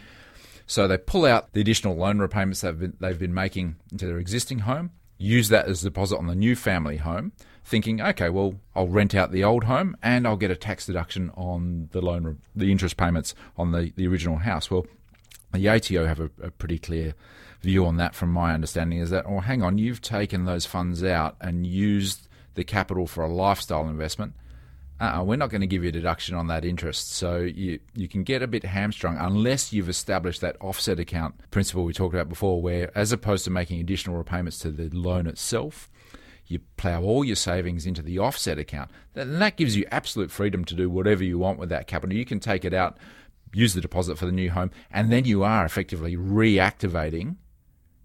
So 0.66 0.88
they 0.88 0.98
pull 0.98 1.26
out 1.26 1.54
the 1.54 1.62
additional 1.62 1.96
loan 1.96 2.20
repayments 2.20 2.62
they've 2.62 2.78
been, 2.78 2.98
they've 3.00 3.20
been 3.20 3.34
making 3.34 3.78
into 3.92 4.06
their 4.06 4.18
existing 4.18 4.60
home, 4.60 4.92
use 5.18 5.50
that 5.50 5.68
as 5.68 5.82
a 5.82 5.90
deposit 5.90 6.18
on 6.18 6.28
the 6.28 6.36
new 6.36 6.56
family 6.56 6.98
home, 6.98 7.32
thinking, 7.64 8.02
okay, 8.02 8.30
well, 8.30 8.56
I'll 8.76 8.88
rent 8.88 9.16
out 9.16 9.32
the 9.32 9.44
old 9.44 9.66
home 9.66 9.96
and 10.02 10.28
I'll 10.28 10.38
get 10.38 10.52
a 10.52 10.56
tax 10.56 10.86
deduction 10.86 11.32
on 11.36 11.90
the 11.92 12.02
loan, 12.02 12.40
the 12.56 12.72
interest 12.72 12.98
payments 12.98 13.34
on 13.58 13.72
the, 13.72 13.94
the 13.96 14.08
original 14.08 14.38
house. 14.38 14.70
Well, 14.70 14.86
the 15.54 15.70
ATO 15.70 16.06
have 16.06 16.20
a, 16.20 16.30
a 16.42 16.52
pretty 16.52 16.80
clear 16.80 17.14
view 17.62 17.86
on 17.86 17.98
that 17.98 18.14
from 18.16 18.32
my 18.32 18.54
understanding 18.54 19.00
is 19.00 19.10
that, 19.12 19.26
oh, 19.28 19.40
hang 19.40 19.64
on, 19.64 19.78
you've 19.78 20.02
taken 20.02 20.46
those 20.46 20.66
funds 20.66 21.04
out 21.04 21.38
and 21.40 21.66
used 21.66 22.28
the 22.56 22.64
capital 22.64 23.08
for 23.08 23.24
a 23.24 23.32
lifestyle 23.32 23.88
investment. 23.88 24.34
Uh-uh, 25.04 25.24
we're 25.24 25.36
not 25.36 25.50
going 25.50 25.62
to 25.62 25.68
give 25.68 25.84
you 25.84 25.90
a 25.90 25.92
deduction 25.92 26.34
on 26.34 26.48
that 26.48 26.64
interest. 26.64 27.12
So 27.12 27.40
you, 27.40 27.80
you 27.94 28.08
can 28.08 28.24
get 28.24 28.42
a 28.42 28.48
bit 28.48 28.64
hamstrung 28.64 29.18
unless 29.18 29.74
you've 29.74 29.90
established 29.90 30.40
that 30.42 30.56
offset 30.62 30.98
account 30.98 31.36
principle 31.52 31.84
we 31.84 31.92
talked 31.92 32.16
about 32.16 32.30
before, 32.30 32.62
where 32.62 32.90
as 32.98 33.12
opposed 33.12 33.44
to 33.46 33.52
making 33.52 33.82
additional 33.82 34.16
repayments 34.16 34.60
to 34.60 34.72
the 34.72 34.90
loan 34.96 35.28
itself, 35.28 35.90
you 36.46 36.60
plow 36.78 37.02
all 37.02 37.26
your 37.26 37.36
savings 37.36 37.86
into 37.86 38.02
the 38.02 38.18
offset 38.18 38.58
account. 38.58 38.92
And 39.14 39.42
that 39.42 39.58
gives 39.58 39.76
you 39.76 39.86
absolute 39.92 40.32
freedom 40.32 40.64
to 40.66 40.74
do 40.74 40.90
whatever 40.90 41.24
you 41.24 41.38
want 41.38 41.60
with 41.60 41.70
that 41.70 41.88
capital. 41.88 42.16
You 42.16 42.26
can 42.26 42.40
take 42.40 42.64
it 42.64 42.74
out, 42.74 42.98
use 43.54 43.74
the 43.74 43.82
deposit 43.82 44.18
for 44.18 44.26
the 44.26 44.32
new 44.32 44.52
home, 44.52 44.72
and 44.90 45.12
then 45.12 45.26
you 45.26 45.44
are 45.44 45.66
effectively 45.66 46.16
reactivating 46.16 47.36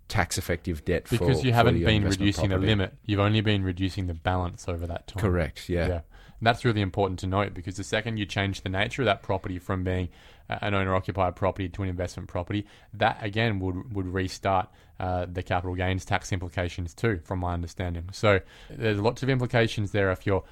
tax 0.09 0.39
effective 0.39 0.85
debt 0.85 1.07
for 1.07 1.19
Because 1.19 1.45
you 1.45 1.53
haven't 1.53 1.79
been 1.85 2.05
reducing 2.05 2.49
the 2.49 2.59
limit, 2.59 2.95
you've 3.05 3.21
only 3.21 3.41
been 3.41 3.63
reducing 3.63 4.07
the 4.07 4.15
balance 4.15 4.69
over 4.69 4.87
that 4.87 5.07
time. 5.07 5.21
Correct, 5.21 5.69
yeah. 5.69 5.89
Yeah. 5.89 6.01
And 6.41 6.47
that's 6.47 6.65
really 6.65 6.81
important 6.81 7.19
to 7.21 7.27
note 7.27 7.55
because 7.55 7.77
the 7.77 7.85
second 7.85 8.19
you 8.19 8.27
change 8.27 8.63
the 8.63 8.69
nature 8.69 9.03
of 9.03 9.07
that 9.07 9.23
property 9.23 9.59
from 9.59 9.85
being 9.85 10.09
an 10.49 10.75
owner 10.75 10.95
occupied 10.95 11.37
property 11.37 11.69
to 11.69 11.83
an 11.83 11.89
investment 11.89 12.29
property, 12.29 12.67
that 12.95 13.19
again 13.21 13.59
would, 13.61 13.95
would 13.95 14.07
restart 14.07 14.69
uh, 15.01 15.27
the 15.31 15.43
capital 15.43 15.75
gains 15.75 16.05
tax 16.05 16.33
implications 16.33 16.95
too, 16.95 17.21
from 17.25 17.41
my 17.41 17.55
understanding. 17.55 18.05
So 18.13 18.41
there's 18.71 18.99
lots 18.99 19.23
of 19.23 19.29
implications 19.29 19.93
there 19.93 20.11
if 20.11 20.27
you're 20.27 20.45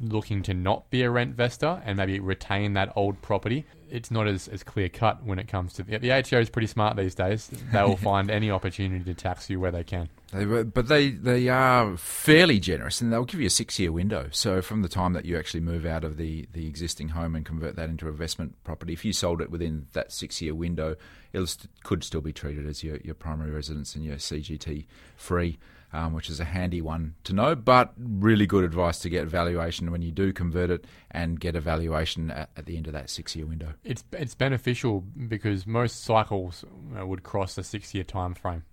looking 0.00 0.42
to 0.42 0.54
not 0.54 0.88
be 0.90 1.02
a 1.02 1.10
rent 1.10 1.36
vestor 1.36 1.82
and 1.84 1.96
maybe 1.96 2.20
retain 2.20 2.74
that 2.74 2.92
old 2.94 3.20
property. 3.20 3.66
It's 3.90 4.10
not 4.10 4.28
as, 4.28 4.48
as 4.48 4.62
clear 4.62 4.88
cut 4.88 5.24
when 5.24 5.38
it 5.38 5.48
comes 5.48 5.72
to 5.74 5.82
the, 5.82 5.98
the 5.98 6.12
ATO 6.12 6.40
is 6.40 6.48
pretty 6.48 6.68
smart 6.68 6.96
these 6.96 7.14
days. 7.14 7.50
They 7.72 7.82
will 7.82 7.96
find 8.10 8.30
any 8.30 8.50
opportunity 8.50 9.04
to 9.04 9.14
tax 9.14 9.50
you 9.50 9.58
where 9.58 9.72
they 9.72 9.84
can. 9.84 10.08
They 10.32 10.46
were, 10.46 10.64
but 10.64 10.88
they, 10.88 11.10
they 11.10 11.48
are 11.48 11.94
fairly 11.98 12.58
generous, 12.58 13.02
and 13.02 13.12
they'll 13.12 13.26
give 13.26 13.40
you 13.40 13.48
a 13.48 13.50
six 13.50 13.78
year 13.78 13.92
window. 13.92 14.28
So 14.32 14.62
from 14.62 14.80
the 14.80 14.88
time 14.88 15.12
that 15.12 15.26
you 15.26 15.38
actually 15.38 15.60
move 15.60 15.84
out 15.84 16.04
of 16.04 16.16
the, 16.16 16.48
the 16.52 16.66
existing 16.66 17.10
home 17.10 17.36
and 17.36 17.44
convert 17.44 17.76
that 17.76 17.90
into 17.90 18.08
investment 18.08 18.54
property, 18.64 18.94
if 18.94 19.04
you 19.04 19.12
sold 19.12 19.42
it 19.42 19.50
within 19.50 19.88
that 19.92 20.10
six 20.10 20.40
year 20.40 20.54
window, 20.54 20.96
it 21.34 21.56
could 21.82 22.02
still 22.02 22.22
be 22.22 22.32
treated 22.32 22.66
as 22.66 22.82
your, 22.82 22.96
your 23.04 23.14
primary 23.14 23.50
residence 23.50 23.94
and 23.94 24.06
your 24.06 24.16
CGT 24.16 24.86
free, 25.16 25.58
um, 25.92 26.14
which 26.14 26.30
is 26.30 26.40
a 26.40 26.44
handy 26.44 26.80
one 26.80 27.14
to 27.24 27.34
know. 27.34 27.54
But 27.54 27.92
really 27.98 28.46
good 28.46 28.64
advice 28.64 29.00
to 29.00 29.10
get 29.10 29.26
valuation 29.26 29.90
when 29.90 30.00
you 30.00 30.12
do 30.12 30.32
convert 30.32 30.70
it 30.70 30.86
and 31.10 31.38
get 31.38 31.56
a 31.56 31.60
valuation 31.60 32.30
at, 32.30 32.48
at 32.56 32.64
the 32.64 32.78
end 32.78 32.86
of 32.86 32.94
that 32.94 33.10
six 33.10 33.36
year 33.36 33.44
window. 33.44 33.74
It's 33.84 34.02
it's 34.12 34.34
beneficial 34.34 35.04
because 35.28 35.66
most 35.66 36.04
cycles 36.04 36.64
uh, 36.98 37.06
would 37.06 37.22
cross 37.22 37.58
a 37.58 37.62
six 37.62 37.92
year 37.92 38.04
time 38.04 38.32
frame. 38.32 38.64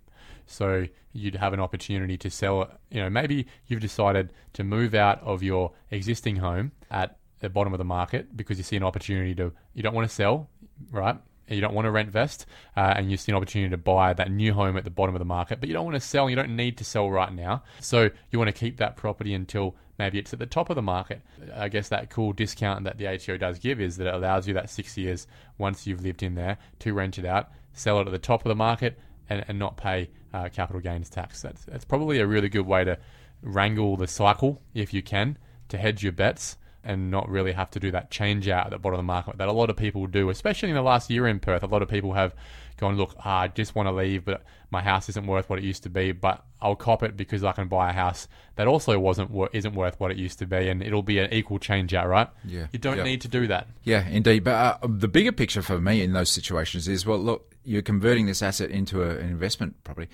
So 0.50 0.86
you'd 1.12 1.36
have 1.36 1.52
an 1.52 1.60
opportunity 1.60 2.18
to 2.18 2.30
sell. 2.30 2.70
You 2.90 3.02
know, 3.02 3.08
maybe 3.10 3.46
you've 3.68 3.80
decided 3.80 4.32
to 4.54 4.64
move 4.64 4.94
out 4.94 5.22
of 5.22 5.42
your 5.42 5.72
existing 5.90 6.36
home 6.36 6.72
at 6.90 7.18
the 7.38 7.48
bottom 7.48 7.72
of 7.72 7.78
the 7.78 7.84
market 7.84 8.36
because 8.36 8.58
you 8.58 8.64
see 8.64 8.76
an 8.76 8.82
opportunity 8.82 9.34
to. 9.36 9.52
You 9.74 9.82
don't 9.82 9.94
want 9.94 10.08
to 10.08 10.14
sell, 10.14 10.50
right? 10.90 11.16
You 11.46 11.60
don't 11.60 11.74
want 11.74 11.86
to 11.86 11.90
rent 11.90 12.10
vest, 12.10 12.46
uh, 12.76 12.94
and 12.96 13.10
you 13.10 13.16
see 13.16 13.32
an 13.32 13.36
opportunity 13.36 13.70
to 13.70 13.76
buy 13.76 14.12
that 14.12 14.30
new 14.30 14.52
home 14.52 14.76
at 14.76 14.84
the 14.84 14.90
bottom 14.90 15.14
of 15.14 15.18
the 15.18 15.24
market, 15.24 15.58
but 15.58 15.68
you 15.68 15.72
don't 15.72 15.84
want 15.84 15.96
to 15.96 16.00
sell. 16.00 16.30
You 16.30 16.36
don't 16.36 16.54
need 16.54 16.78
to 16.78 16.84
sell 16.84 17.10
right 17.10 17.32
now, 17.32 17.62
so 17.80 18.10
you 18.30 18.38
want 18.38 18.48
to 18.48 18.52
keep 18.52 18.76
that 18.76 18.96
property 18.96 19.34
until 19.34 19.74
maybe 19.98 20.18
it's 20.18 20.32
at 20.32 20.38
the 20.38 20.46
top 20.46 20.70
of 20.70 20.76
the 20.76 20.82
market. 20.82 21.22
I 21.54 21.68
guess 21.68 21.88
that 21.88 22.10
cool 22.10 22.32
discount 22.32 22.84
that 22.84 22.98
the 22.98 23.08
ATO 23.08 23.36
does 23.36 23.58
give 23.58 23.80
is 23.80 23.96
that 23.96 24.06
it 24.06 24.14
allows 24.14 24.46
you 24.46 24.54
that 24.54 24.70
six 24.70 24.96
years 24.96 25.26
once 25.58 25.88
you've 25.88 26.02
lived 26.02 26.22
in 26.22 26.36
there 26.36 26.58
to 26.80 26.92
rent 26.92 27.18
it 27.18 27.24
out, 27.24 27.50
sell 27.72 28.00
it 28.00 28.06
at 28.06 28.12
the 28.12 28.18
top 28.18 28.44
of 28.44 28.48
the 28.48 28.54
market, 28.54 28.96
and, 29.30 29.44
and 29.48 29.58
not 29.58 29.76
pay 29.76 30.10
uh, 30.34 30.48
capital 30.50 30.80
gains 30.80 31.08
tax. 31.08 31.40
That's 31.40 31.64
that's 31.64 31.84
probably 31.84 32.18
a 32.18 32.26
really 32.26 32.48
good 32.48 32.66
way 32.66 32.84
to 32.84 32.98
wrangle 33.42 33.96
the 33.96 34.06
cycle 34.06 34.60
if 34.74 34.92
you 34.92 35.02
can 35.02 35.38
to 35.68 35.78
hedge 35.78 36.02
your 36.02 36.12
bets 36.12 36.58
and 36.82 37.10
not 37.10 37.28
really 37.28 37.52
have 37.52 37.70
to 37.70 37.80
do 37.80 37.90
that 37.90 38.10
change 38.10 38.48
out 38.48 38.66
at 38.66 38.70
the 38.70 38.78
bottom 38.78 38.94
of 38.94 38.98
the 38.98 39.06
market 39.06 39.36
that 39.38 39.48
a 39.48 39.52
lot 39.52 39.70
of 39.70 39.76
people 39.76 40.06
do, 40.06 40.30
especially 40.30 40.70
in 40.70 40.74
the 40.74 40.82
last 40.82 41.10
year 41.10 41.26
in 41.26 41.38
Perth. 41.38 41.62
A 41.62 41.66
lot 41.66 41.82
of 41.82 41.88
people 41.88 42.14
have 42.14 42.34
gone, 42.80 42.96
look, 42.96 43.14
ah, 43.24 43.40
I 43.42 43.48
just 43.48 43.74
want 43.74 43.86
to 43.86 43.92
leave, 43.92 44.24
but 44.24 44.42
my 44.70 44.82
house 44.82 45.08
isn't 45.08 45.26
worth 45.26 45.48
what 45.48 45.58
it 45.58 45.64
used 45.64 45.82
to 45.84 45.90
be, 45.90 46.12
but 46.12 46.44
I'll 46.60 46.74
cop 46.76 47.02
it 47.02 47.16
because 47.16 47.44
I 47.44 47.52
can 47.52 47.68
buy 47.68 47.90
a 47.90 47.92
house 47.92 48.26
that 48.56 48.66
also 48.66 48.98
wasn't 48.98 49.30
wor- 49.30 49.50
isn't 49.52 49.74
worth 49.74 50.00
what 50.00 50.10
it 50.10 50.16
used 50.16 50.38
to 50.40 50.46
be, 50.46 50.68
and 50.68 50.82
it'll 50.82 51.02
be 51.02 51.18
an 51.18 51.32
equal 51.32 51.58
change 51.58 51.94
out, 51.94 52.08
right? 52.08 52.28
Yeah. 52.44 52.66
You 52.72 52.78
don't 52.78 52.96
Yeah. 52.98 53.04
need 53.04 53.20
to 53.20 53.28
do 53.28 53.46
that. 53.46 53.68
Yeah, 53.84 54.08
indeed. 54.08 54.42
But 54.44 54.50
uh, 54.82 54.86
the 54.88 55.08
bigger 55.08 55.32
picture 55.32 55.62
for 55.62 55.80
me 55.80 56.02
in 56.02 56.12
those 56.12 56.30
situations 56.30 56.88
is 56.88 57.06
well, 57.06 57.18
look, 57.18 57.54
you're 57.64 57.82
converting 57.82 58.26
this 58.26 58.42
asset 58.42 58.70
into 58.70 59.02
a, 59.02 59.10
an 59.10 59.28
investment 59.28 59.82
property. 59.84 60.08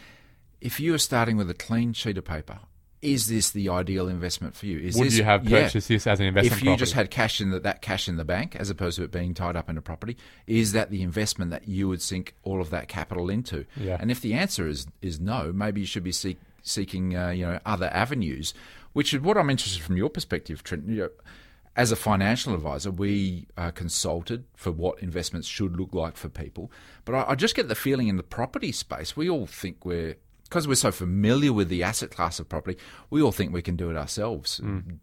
If 0.61 0.81
you 0.81 0.93
are 0.95 0.99
starting 0.99 1.37
with 1.37 1.49
a 1.51 1.55
clean 1.55 1.93
sheet 1.93 2.19
of 2.19 2.25
paper, 2.25 2.59
is 3.03 3.27
this 3.29 3.51
the 3.51 3.69
ideal 3.69 4.09
investment 4.09 4.55
for 4.55 4.67
you? 4.67 4.79
Is 4.79 4.97
Would 4.97 5.09
this, 5.09 5.19
you 5.19 5.25
have 5.25 5.49
yeah. 5.49 5.63
purchased 5.63 5.89
this 5.89 6.07
as 6.07 6.21
an 6.21 6.27
investment 6.27 6.61
if 6.61 6.67
you 6.67 6.77
just 6.77 6.95
had 6.95 7.11
cash 7.11 7.41
in 7.41 7.51
the, 7.51 7.61
that 7.61 7.83
cash 7.83 8.09
in 8.09 8.17
the 8.17 8.25
bank 8.25 8.57
as 8.57 8.71
opposed 8.71 8.97
to 8.97 9.05
it 9.05 9.13
being 9.13 9.35
tied 9.35 9.57
up 9.57 9.69
in 9.69 9.77
a 9.77 9.83
property? 9.83 10.17
Is 10.47 10.73
that 10.73 10.91
the 10.91 11.03
investment 11.03 11.51
that 11.51 11.69
you 11.69 11.89
would 11.89 12.01
sink 12.01 12.35
all 12.43 12.61
of 12.61 12.71
that 12.71 12.89
capital 12.89 13.29
into? 13.29 13.67
Yeah. 13.77 13.97
And 14.01 14.11
if 14.11 14.21
the 14.21 14.35
answer 14.35 14.67
is 14.67 14.87
is 15.03 15.21
no, 15.21 15.53
maybe 15.53 15.81
you 15.81 15.87
should 15.87 16.05
be 16.05 16.13
seek, 16.13 16.39
seeking 16.63 17.17
uh, 17.17 17.31
you 17.31 17.47
know 17.47 17.61
other 17.67 17.91
avenues. 17.93 18.55
Which 18.93 19.13
is 19.13 19.21
what 19.21 19.37
I'm 19.37 19.51
interested 19.51 19.83
from 19.83 19.99
your 19.99 20.09
perspective, 20.09 20.63
Trent. 20.63 20.89
You 20.89 20.97
know, 20.97 21.11
as 21.77 21.93
a 21.93 21.97
financial 21.97 22.55
advisor, 22.55 22.91
we 22.91 23.47
are 23.59 23.71
consulted 23.71 24.45
for 24.55 24.73
what 24.73 25.03
investments 25.03 25.47
should 25.47 25.77
look 25.77 25.93
like 25.93 26.17
for 26.17 26.31
people. 26.31 26.73
But 27.05 27.15
I, 27.15 27.33
I 27.33 27.35
just 27.35 27.55
get 27.55 27.69
the 27.69 27.75
feeling 27.75 28.09
in 28.09 28.17
the 28.17 28.23
property 28.23 28.73
space, 28.73 29.15
we 29.15 29.29
all 29.29 29.47
think 29.47 29.85
we're 29.85 30.17
because 30.49 30.69
we're 30.69 30.75
so 30.75 30.93
familiar 30.93 31.53
with 31.53 31.69
the 31.69 31.83
asset 31.83 32.11
class 32.11 32.39
of 32.39 32.49
property, 32.49 32.79
we 33.11 33.21
all 33.21 33.33
think 33.33 33.53
we 33.53 33.63
can 33.63 33.77
do 33.77 33.91
it 33.91 33.97
ourselves, 33.97 34.61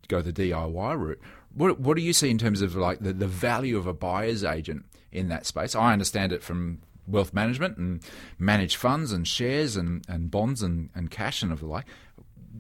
go 0.07 0.21
the 0.21 0.33
DIY 0.33 1.00
route. 1.00 1.19
What, 1.53 1.79
what 1.79 1.97
do 1.97 2.03
you 2.03 2.13
see 2.13 2.29
in 2.29 2.38
terms 2.38 2.62
of 2.62 2.75
like 2.75 3.00
the, 3.00 3.13
the 3.13 3.27
value 3.27 3.77
of 3.77 3.85
a 3.85 3.93
buyer's 3.93 4.43
agent 4.43 4.85
in 5.12 5.29
that 5.29 5.45
space? 5.45 5.75
I 5.75 5.93
understand 5.93 6.31
it 6.31 6.43
from 6.43 6.79
wealth 7.07 7.33
management 7.33 7.77
and 7.77 8.01
managed 8.39 8.77
funds 8.77 9.12
and 9.12 9.27
shares 9.27 9.75
and, 9.75 10.05
and 10.07 10.31
bonds 10.31 10.62
and, 10.62 10.89
and 10.95 11.12
cash 11.12 11.43
and 11.43 11.51
of 11.51 11.59
the 11.59 11.65
like. 11.65 11.85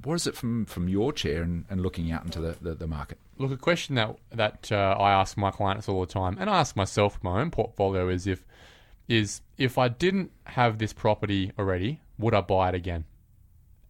What 0.03 0.15
is 0.15 0.27
it 0.27 0.35
from, 0.35 0.65
from 0.65 0.89
your 0.89 1.13
chair 1.13 1.43
and, 1.43 1.65
and 1.69 1.81
looking 1.81 2.11
out 2.11 2.25
into 2.25 2.39
the, 2.39 2.57
the, 2.61 2.75
the 2.75 2.87
market? 2.87 3.17
Look, 3.37 3.51
a 3.51 3.57
question 3.57 3.95
that 3.95 4.15
that 4.31 4.71
uh, 4.71 4.95
I 4.99 5.11
ask 5.11 5.37
my 5.37 5.49
clients 5.49 5.89
all 5.89 6.01
the 6.01 6.11
time, 6.11 6.37
and 6.39 6.49
I 6.49 6.59
ask 6.59 6.75
myself 6.75 7.19
my 7.23 7.41
own 7.41 7.49
portfolio, 7.49 8.07
is 8.07 8.27
if 8.27 8.45
is 9.07 9.41
if 9.57 9.77
I 9.77 9.87
didn't 9.87 10.31
have 10.45 10.77
this 10.77 10.93
property 10.93 11.51
already, 11.57 11.99
would 12.17 12.33
I 12.33 12.41
buy 12.41 12.69
it 12.69 12.75
again? 12.75 13.05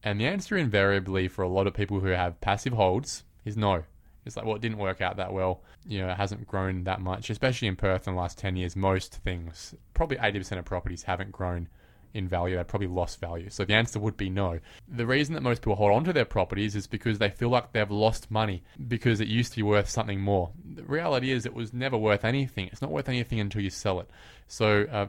And 0.04 0.20
the 0.20 0.28
answer 0.28 0.58
invariably 0.58 1.28
for 1.28 1.44
a 1.44 1.48
lot 1.48 1.68
of 1.68 1.74
people 1.74 2.00
who 2.00 2.08
have 2.08 2.42
passive 2.42 2.74
holds 2.74 3.24
is 3.46 3.56
no. 3.56 3.84
It's 4.26 4.38
like, 4.38 4.46
well, 4.46 4.56
it 4.56 4.62
didn't 4.62 4.78
work 4.78 5.02
out 5.02 5.18
that 5.18 5.34
well. 5.34 5.62
You 5.86 6.00
know, 6.00 6.10
it 6.10 6.18
hasn't 6.18 6.48
grown 6.48 6.84
that 6.86 7.02
much, 7.02 7.30
especially 7.30 7.68
in 7.68 7.76
Perth 7.76 8.08
in 8.08 8.16
the 8.16 8.20
last 8.20 8.38
10 8.38 8.56
years. 8.56 8.76
Most 8.76 9.16
things, 9.16 9.76
probably 9.94 10.18
80% 10.18 10.60
of 10.60 10.66
properties 10.66 11.04
haven't 11.04 11.32
grown 11.32 11.68
in 12.14 12.28
value. 12.28 12.56
They've 12.56 12.68
probably 12.68 12.88
lost 12.88 13.20
value. 13.20 13.50
So 13.50 13.66
the 13.66 13.74
answer 13.74 14.00
would 14.00 14.16
be 14.16 14.30
no. 14.30 14.60
The 14.88 15.06
reason 15.06 15.34
that 15.34 15.42
most 15.42 15.62
people 15.62 15.76
hold 15.76 15.92
on 15.92 16.04
to 16.06 16.14
their 16.14 16.26
properties 16.26 16.76
is 16.76 16.88
because 16.88 17.20
they 17.20 17.30
feel 17.30 17.50
like 17.50 17.74
they've 17.74 17.90
lost 17.90 18.32
money 18.32 18.64
because 18.88 19.20
it 19.20 19.28
used 19.28 19.52
to 19.54 19.58
be 19.58 19.64
worth 19.64 19.90
something 19.90 20.22
more. 20.22 20.52
The 20.76 20.84
reality 20.84 21.32
is 21.32 21.46
it 21.46 21.54
was 21.54 21.74
never 21.74 21.98
worth 21.98 22.24
anything. 22.24 22.68
It's 22.72 22.82
not 22.82 22.92
worth 22.92 23.10
anything 23.10 23.40
until 23.40 23.62
you 23.62 23.70
sell 23.70 24.00
it. 24.00 24.10
So 24.48 24.86
uh, 24.92 25.08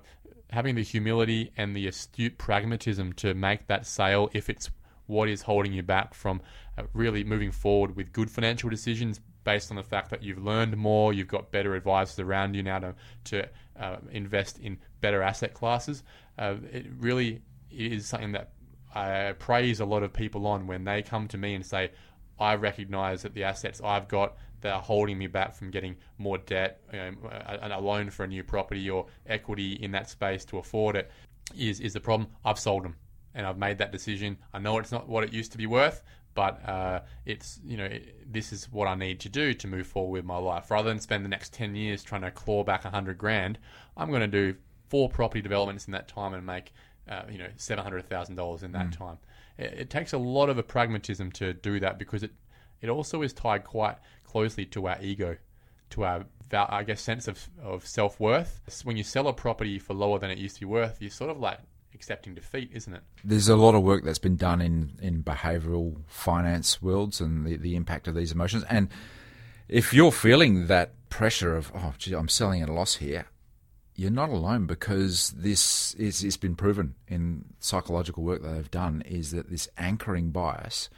having 0.50 0.74
the 0.74 0.82
humility 0.82 1.52
and 1.56 1.74
the 1.74 1.86
astute 1.86 2.38
pragmatism 2.38 3.12
to 3.14 3.34
make 3.34 3.66
that 3.66 3.86
sale 3.86 4.30
if 4.32 4.48
it's 4.48 4.70
what 5.06 5.28
is 5.28 5.42
holding 5.42 5.72
you 5.72 5.82
back 5.82 6.14
from 6.14 6.40
uh, 6.78 6.82
really 6.92 7.24
moving 7.24 7.50
forward 7.50 7.94
with 7.96 8.12
good 8.12 8.30
financial 8.30 8.70
decisions 8.70 9.20
based 9.44 9.70
on 9.70 9.76
the 9.76 9.82
fact 9.82 10.10
that 10.10 10.22
you've 10.22 10.42
learned 10.42 10.76
more, 10.76 11.12
you've 11.12 11.28
got 11.28 11.50
better 11.50 11.74
advisors 11.74 12.18
around 12.18 12.54
you 12.54 12.62
now 12.62 12.78
to, 12.78 12.94
to 13.24 13.48
uh, 13.78 13.96
invest 14.10 14.58
in 14.58 14.78
better 15.00 15.22
asset 15.22 15.52
classes. 15.52 16.02
Uh, 16.38 16.54
it 16.72 16.86
really 16.98 17.42
is 17.70 18.06
something 18.06 18.32
that 18.32 18.50
I 18.94 19.34
praise 19.38 19.80
a 19.80 19.84
lot 19.84 20.02
of 20.02 20.12
people 20.12 20.46
on 20.46 20.66
when 20.66 20.84
they 20.84 21.02
come 21.02 21.28
to 21.28 21.38
me 21.38 21.54
and 21.54 21.64
say, 21.64 21.90
I 22.38 22.54
recognize 22.54 23.22
that 23.22 23.34
the 23.34 23.44
assets 23.44 23.80
I've 23.84 24.08
got 24.08 24.36
that 24.64 24.72
are 24.72 24.80
holding 24.80 25.18
me 25.18 25.26
back 25.26 25.54
from 25.54 25.70
getting 25.70 25.94
more 26.16 26.38
debt, 26.38 26.80
you 26.90 26.98
know, 26.98 27.12
a, 27.30 27.68
a 27.70 27.80
loan 27.80 28.08
for 28.08 28.24
a 28.24 28.26
new 28.26 28.42
property 28.42 28.88
or 28.88 29.06
equity 29.26 29.74
in 29.74 29.90
that 29.92 30.08
space 30.08 30.42
to 30.46 30.56
afford 30.56 30.96
it 30.96 31.10
is, 31.54 31.80
is 31.80 31.92
the 31.92 32.00
problem. 32.00 32.30
I've 32.46 32.58
sold 32.58 32.82
them 32.82 32.96
and 33.34 33.46
I've 33.46 33.58
made 33.58 33.76
that 33.78 33.92
decision. 33.92 34.38
I 34.54 34.60
know 34.60 34.78
it's 34.78 34.90
not 34.90 35.06
what 35.06 35.22
it 35.22 35.34
used 35.34 35.52
to 35.52 35.58
be 35.58 35.66
worth, 35.66 36.02
but 36.32 36.66
uh, 36.66 37.00
it's 37.26 37.60
you 37.62 37.76
know 37.76 37.84
it, 37.84 38.32
this 38.32 38.54
is 38.54 38.64
what 38.72 38.88
I 38.88 38.94
need 38.94 39.20
to 39.20 39.28
do 39.28 39.52
to 39.52 39.68
move 39.68 39.86
forward 39.86 40.12
with 40.12 40.24
my 40.24 40.38
life. 40.38 40.70
Rather 40.70 40.88
than 40.88 40.98
spend 40.98 41.26
the 41.26 41.28
next 41.28 41.52
ten 41.52 41.76
years 41.76 42.02
trying 42.02 42.22
to 42.22 42.30
claw 42.30 42.64
back 42.64 42.86
a 42.86 42.90
hundred 42.90 43.18
grand, 43.18 43.58
I'm 43.98 44.08
going 44.08 44.22
to 44.22 44.26
do 44.26 44.56
four 44.88 45.10
property 45.10 45.42
developments 45.42 45.86
in 45.86 45.92
that 45.92 46.08
time 46.08 46.32
and 46.32 46.46
make 46.46 46.72
uh, 47.06 47.24
you 47.30 47.36
know 47.36 47.48
seven 47.56 47.84
hundred 47.84 48.08
thousand 48.08 48.36
dollars 48.36 48.62
in 48.62 48.72
that 48.72 48.92
time. 48.92 49.18
It, 49.58 49.74
it 49.74 49.90
takes 49.90 50.14
a 50.14 50.18
lot 50.18 50.48
of 50.48 50.56
a 50.56 50.62
pragmatism 50.62 51.32
to 51.32 51.52
do 51.52 51.78
that 51.80 51.98
because 51.98 52.22
it 52.22 52.32
it 52.84 52.90
also 52.90 53.22
is 53.22 53.32
tied 53.32 53.64
quite 53.64 53.96
closely 54.24 54.66
to 54.66 54.86
our 54.86 55.00
ego, 55.00 55.36
to 55.90 56.04
our 56.04 56.26
I 56.52 56.84
guess 56.84 57.00
sense 57.00 57.26
of 57.26 57.48
of 57.62 57.86
self 57.86 58.20
worth. 58.20 58.60
When 58.84 58.96
you 58.96 59.02
sell 59.02 59.26
a 59.26 59.32
property 59.32 59.78
for 59.78 59.94
lower 59.94 60.18
than 60.18 60.30
it 60.30 60.38
used 60.38 60.56
to 60.56 60.60
be 60.60 60.66
worth, 60.66 61.00
you're 61.00 61.10
sort 61.10 61.30
of 61.30 61.40
like 61.40 61.58
accepting 61.94 62.34
defeat, 62.34 62.70
isn't 62.72 62.92
it? 62.92 63.02
There's 63.24 63.48
a 63.48 63.56
lot 63.56 63.74
of 63.74 63.82
work 63.82 64.04
that's 64.04 64.18
been 64.18 64.36
done 64.36 64.60
in, 64.60 64.98
in 65.00 65.22
behavioral 65.22 66.02
finance 66.06 66.82
worlds 66.82 67.20
and 67.20 67.46
the, 67.46 67.56
the 67.56 67.74
impact 67.76 68.06
of 68.06 68.14
these 68.14 68.32
emotions. 68.32 68.64
And 68.68 68.88
if 69.68 69.94
you're 69.94 70.12
feeling 70.12 70.66
that 70.66 70.92
pressure 71.08 71.56
of, 71.56 71.72
oh, 71.74 71.94
gee, 71.96 72.14
I'm 72.14 72.28
selling 72.28 72.62
at 72.62 72.68
a 72.68 72.72
loss 72.72 72.96
here, 72.96 73.26
you're 73.94 74.10
not 74.10 74.28
alone 74.28 74.66
because 74.66 75.30
this 75.30 75.94
is 75.94 76.24
it's 76.24 76.36
been 76.36 76.56
proven 76.56 76.96
in 77.06 77.44
psychological 77.60 78.24
work 78.24 78.42
that 78.42 78.48
they've 78.48 78.70
done 78.70 79.02
is 79.06 79.30
that 79.30 79.50
this 79.50 79.68
anchoring 79.78 80.30
bias 80.30 80.90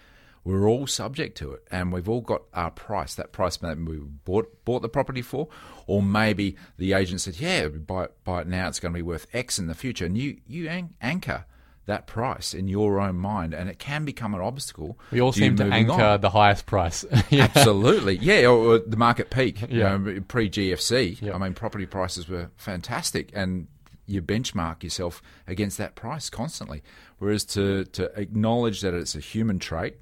we're 0.46 0.68
all 0.68 0.86
subject 0.86 1.36
to 1.36 1.50
it 1.52 1.66
and 1.72 1.92
we've 1.92 2.08
all 2.08 2.20
got 2.20 2.42
our 2.54 2.70
price 2.70 3.16
that 3.16 3.32
price 3.32 3.56
that 3.56 3.76
we 3.76 3.98
bought 3.98 4.64
bought 4.64 4.80
the 4.80 4.88
property 4.88 5.20
for 5.20 5.48
or 5.88 6.00
maybe 6.00 6.56
the 6.78 6.92
agent 6.92 7.20
said 7.20 7.38
yeah 7.40 7.66
buy 7.66 8.04
it, 8.04 8.14
buy 8.24 8.42
it 8.42 8.46
now 8.46 8.68
it's 8.68 8.78
going 8.78 8.92
to 8.92 8.96
be 8.96 9.02
worth 9.02 9.26
x 9.32 9.58
in 9.58 9.66
the 9.66 9.74
future 9.74 10.06
and 10.06 10.16
you 10.16 10.38
you 10.46 10.68
anchor 11.02 11.44
that 11.86 12.06
price 12.06 12.54
in 12.54 12.68
your 12.68 13.00
own 13.00 13.16
mind 13.16 13.54
and 13.54 13.68
it 13.68 13.78
can 13.78 14.04
become 14.04 14.34
an 14.34 14.40
obstacle 14.40 14.96
We 15.10 15.20
all 15.20 15.32
seem 15.32 15.56
to 15.56 15.64
anchor 15.64 15.92
on. 15.92 16.20
the 16.20 16.30
highest 16.30 16.66
price. 16.66 17.04
yeah. 17.30 17.44
Absolutely, 17.44 18.16
yeah, 18.18 18.46
or, 18.46 18.74
or 18.74 18.78
the 18.80 18.96
market 18.96 19.30
peak. 19.30 19.62
Yeah. 19.62 19.96
You 19.96 19.98
know, 20.14 20.20
pre 20.26 20.50
GFC. 20.50 21.22
Yeah. 21.22 21.34
I 21.34 21.38
mean, 21.38 21.54
property 21.54 21.86
prices 21.86 22.28
were 22.28 22.50
fantastic, 22.56 23.30
and 23.34 23.68
you 24.04 24.20
benchmark 24.20 24.82
yourself 24.82 25.22
against 25.46 25.78
that 25.78 25.94
price 25.94 26.28
constantly. 26.28 26.82
Whereas 27.18 27.44
to 27.46 27.84
to 27.84 28.10
acknowledge 28.20 28.80
that 28.80 28.92
it's 28.92 29.14
a 29.14 29.20
human 29.20 29.60
trait, 29.60 29.96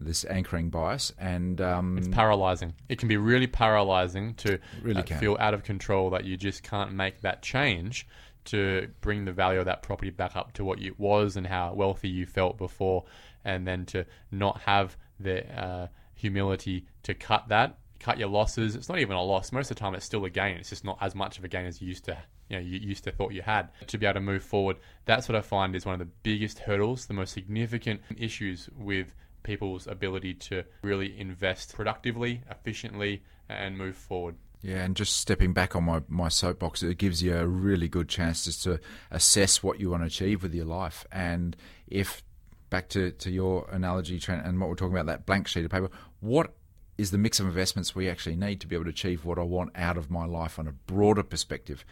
this 0.00 0.24
anchoring 0.24 0.70
bias, 0.70 1.12
and 1.18 1.60
um, 1.60 1.98
It's 1.98 2.08
paralyzing. 2.08 2.74
It 2.88 2.98
can 2.98 3.08
be 3.08 3.16
really 3.16 3.46
paralyzing 3.46 4.34
to 4.34 4.58
Really 4.82 5.02
uh, 5.02 5.18
feel 5.18 5.36
out 5.38 5.54
of 5.54 5.62
control 5.62 6.10
that 6.10 6.24
you 6.24 6.36
just 6.36 6.62
can't 6.62 6.92
make 6.92 7.20
that 7.20 7.42
change 7.42 8.06
to 8.46 8.88
bring 9.00 9.26
the 9.26 9.32
value 9.32 9.58
of 9.58 9.66
that 9.66 9.82
property 9.82 10.10
back 10.10 10.34
up 10.34 10.52
to 10.54 10.64
what 10.64 10.80
it 10.80 10.98
was 10.98 11.36
and 11.36 11.46
how 11.46 11.72
wealthy 11.74 12.08
you 12.08 12.26
felt 12.26 12.56
before, 12.58 13.04
and 13.44 13.66
then 13.66 13.84
to 13.86 14.06
not 14.30 14.60
have 14.62 14.96
the 15.18 15.46
uh, 15.62 15.86
humility 16.14 16.86
to 17.02 17.14
cut 17.14 17.48
that, 17.48 17.78
cut 17.98 18.18
your 18.18 18.28
losses. 18.28 18.74
It's 18.74 18.88
not 18.88 18.98
even 18.98 19.16
a 19.16 19.22
loss. 19.22 19.52
Most 19.52 19.70
of 19.70 19.76
the 19.76 19.80
time, 19.80 19.94
it's 19.94 20.06
still 20.06 20.24
a 20.24 20.30
gain. 20.30 20.56
It's 20.56 20.70
just 20.70 20.84
not 20.84 20.98
as 21.00 21.14
much 21.14 21.38
of 21.38 21.44
a 21.44 21.48
gain 21.48 21.66
as 21.66 21.80
you 21.80 21.88
used 21.88 22.06
to. 22.06 22.16
You 22.48 22.56
know, 22.56 22.62
you 22.62 22.78
used 22.80 23.04
to 23.04 23.12
thought 23.12 23.32
you 23.32 23.42
had 23.42 23.68
to 23.86 23.98
be 23.98 24.06
able 24.06 24.14
to 24.14 24.20
move 24.20 24.42
forward. 24.42 24.78
That's 25.04 25.28
what 25.28 25.36
I 25.36 25.40
find 25.40 25.76
is 25.76 25.86
one 25.86 25.92
of 25.92 26.00
the 26.00 26.12
biggest 26.24 26.58
hurdles, 26.58 27.06
the 27.06 27.14
most 27.14 27.32
significant 27.32 28.00
issues 28.16 28.68
with 28.76 29.14
people's 29.42 29.86
ability 29.86 30.34
to 30.34 30.64
really 30.82 31.18
invest 31.18 31.74
productively, 31.74 32.42
efficiently, 32.50 33.22
and 33.48 33.76
move 33.76 33.96
forward. 33.96 34.36
Yeah, 34.62 34.84
and 34.84 34.94
just 34.94 35.16
stepping 35.16 35.54
back 35.54 35.74
on 35.74 35.84
my, 35.84 36.02
my 36.08 36.28
soapbox, 36.28 36.82
it 36.82 36.98
gives 36.98 37.22
you 37.22 37.36
a 37.36 37.46
really 37.46 37.88
good 37.88 38.08
chance 38.08 38.44
just 38.44 38.62
to 38.64 38.78
assess 39.10 39.62
what 39.62 39.80
you 39.80 39.90
want 39.90 40.02
to 40.02 40.06
achieve 40.06 40.42
with 40.42 40.54
your 40.54 40.66
life. 40.66 41.06
And 41.10 41.56
if, 41.86 42.22
back 42.68 42.90
to, 42.90 43.10
to 43.12 43.30
your 43.30 43.66
analogy, 43.70 44.18
Trent, 44.18 44.46
and 44.46 44.60
what 44.60 44.68
we're 44.68 44.76
talking 44.76 44.94
about, 44.94 45.06
that 45.06 45.24
blank 45.24 45.48
sheet 45.48 45.64
of 45.64 45.70
paper, 45.70 45.90
what 46.20 46.54
is 46.98 47.10
the 47.10 47.16
mix 47.16 47.40
of 47.40 47.46
investments 47.46 47.94
we 47.94 48.10
actually 48.10 48.36
need 48.36 48.60
to 48.60 48.66
be 48.66 48.74
able 48.74 48.84
to 48.84 48.90
achieve 48.90 49.24
what 49.24 49.38
I 49.38 49.42
want 49.42 49.70
out 49.74 49.96
of 49.96 50.10
my 50.10 50.26
life 50.26 50.58
on 50.58 50.68
a 50.68 50.72
broader 50.72 51.22
perspective? 51.22 51.86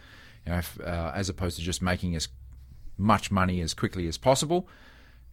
You 0.44 0.52
know, 0.52 0.58
if, 0.58 0.78
uh, 0.78 1.12
as 1.14 1.30
opposed 1.30 1.56
to 1.56 1.62
just 1.62 1.80
making 1.80 2.14
as 2.16 2.28
much 2.98 3.30
money 3.30 3.62
as 3.62 3.72
quickly 3.72 4.06
as 4.08 4.18
possible, 4.18 4.68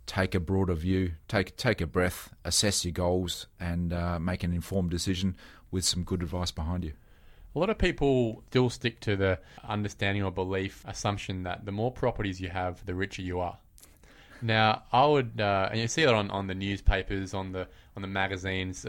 take 0.06 0.36
a 0.36 0.40
broader 0.40 0.74
view, 0.74 1.14
take 1.28 1.58
take 1.58 1.82
a 1.82 1.88
breath, 1.88 2.34
assess 2.44 2.86
your 2.86 2.92
goals, 2.92 3.48
and 3.60 3.94
uh, 3.94 4.20
make 4.20 4.44
an 4.44 4.54
informed 4.54 4.92
decision 4.92 5.36
with 5.72 5.86
some 5.86 6.04
good 6.04 6.22
advice 6.22 6.52
behind 6.52 6.84
you. 6.84 6.94
A 7.56 7.60
lot 7.60 7.70
of 7.70 7.78
people 7.78 8.44
still 8.50 8.70
stick 8.70 9.00
to 9.02 9.16
the 9.16 9.40
understanding 9.68 10.24
or 10.24 10.32
belief 10.32 10.84
assumption 10.86 11.44
that 11.44 11.66
the 11.66 11.72
more 11.72 11.92
properties 11.92 12.42
you 12.42 12.50
have, 12.50 12.86
the 12.86 12.94
richer 12.94 13.22
you 13.22 13.40
are. 13.40 13.58
Now, 14.42 14.84
I 14.92 15.06
would, 15.06 15.40
uh, 15.40 15.70
and 15.72 15.80
you 15.80 15.88
see 15.88 16.04
that 16.04 16.14
on, 16.14 16.30
on 16.30 16.48
the 16.48 16.54
newspapers, 16.54 17.34
on 17.34 17.54
the 17.54 17.68
on 17.96 18.02
the 18.02 18.08
magazines. 18.08 18.86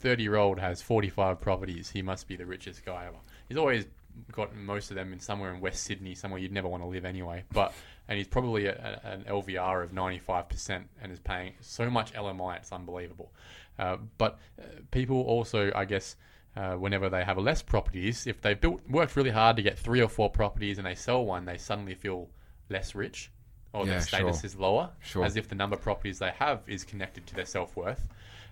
Thirty 0.00 0.22
year 0.22 0.36
old 0.36 0.58
has 0.58 0.82
forty 0.82 1.10
five 1.10 1.40
properties. 1.40 1.90
He 1.90 2.02
must 2.02 2.26
be 2.26 2.36
the 2.36 2.46
richest 2.46 2.84
guy 2.84 3.04
ever. 3.06 3.18
He's 3.48 3.58
always 3.58 3.86
got 4.32 4.54
most 4.54 4.90
of 4.90 4.96
them 4.96 5.12
in 5.12 5.20
somewhere 5.20 5.52
in 5.54 5.60
West 5.60 5.84
Sydney, 5.84 6.14
somewhere 6.14 6.40
you'd 6.40 6.52
never 6.52 6.68
want 6.68 6.82
to 6.82 6.88
live 6.88 7.04
anyway. 7.04 7.44
But 7.52 7.72
and 8.08 8.16
he's 8.18 8.28
probably 8.28 8.66
a, 8.66 9.00
a, 9.04 9.08
an 9.08 9.24
LVR 9.28 9.82
of 9.84 9.92
ninety 9.92 10.18
five 10.18 10.48
percent 10.48 10.88
and 11.00 11.12
is 11.12 11.20
paying 11.20 11.54
so 11.60 11.88
much 11.90 12.12
LMI, 12.12 12.56
it's 12.58 12.72
unbelievable. 12.72 13.32
Uh, 13.78 13.96
but 14.18 14.38
uh, 14.60 14.64
people 14.90 15.20
also, 15.22 15.70
I 15.74 15.84
guess. 15.84 16.16
Uh, 16.58 16.72
whenever 16.74 17.10
they 17.10 17.22
have 17.22 17.36
less 17.36 17.60
properties, 17.60 18.26
if 18.26 18.40
they've 18.40 18.58
built 18.58 18.80
worked 18.88 19.14
really 19.14 19.28
hard 19.28 19.56
to 19.56 19.62
get 19.62 19.78
three 19.78 20.00
or 20.00 20.08
four 20.08 20.30
properties 20.30 20.78
and 20.78 20.86
they 20.86 20.94
sell 20.94 21.22
one, 21.22 21.44
they 21.44 21.58
suddenly 21.58 21.94
feel 21.94 22.30
less 22.70 22.94
rich 22.94 23.30
or 23.74 23.84
Yeah, 23.84 23.90
their 23.92 24.00
status 24.00 24.40
sure. 24.40 24.46
is 24.46 24.56
lower, 24.56 24.90
Sure. 25.02 25.22
as 25.22 25.36
if 25.36 25.48
the 25.48 25.54
number 25.54 25.76
of 25.76 25.82
properties 25.82 26.18
they 26.18 26.30
have 26.30 26.62
is 26.66 26.82
connected 26.82 27.26
to 27.26 27.34
their 27.34 27.44
self 27.44 27.76
worth. 27.76 28.08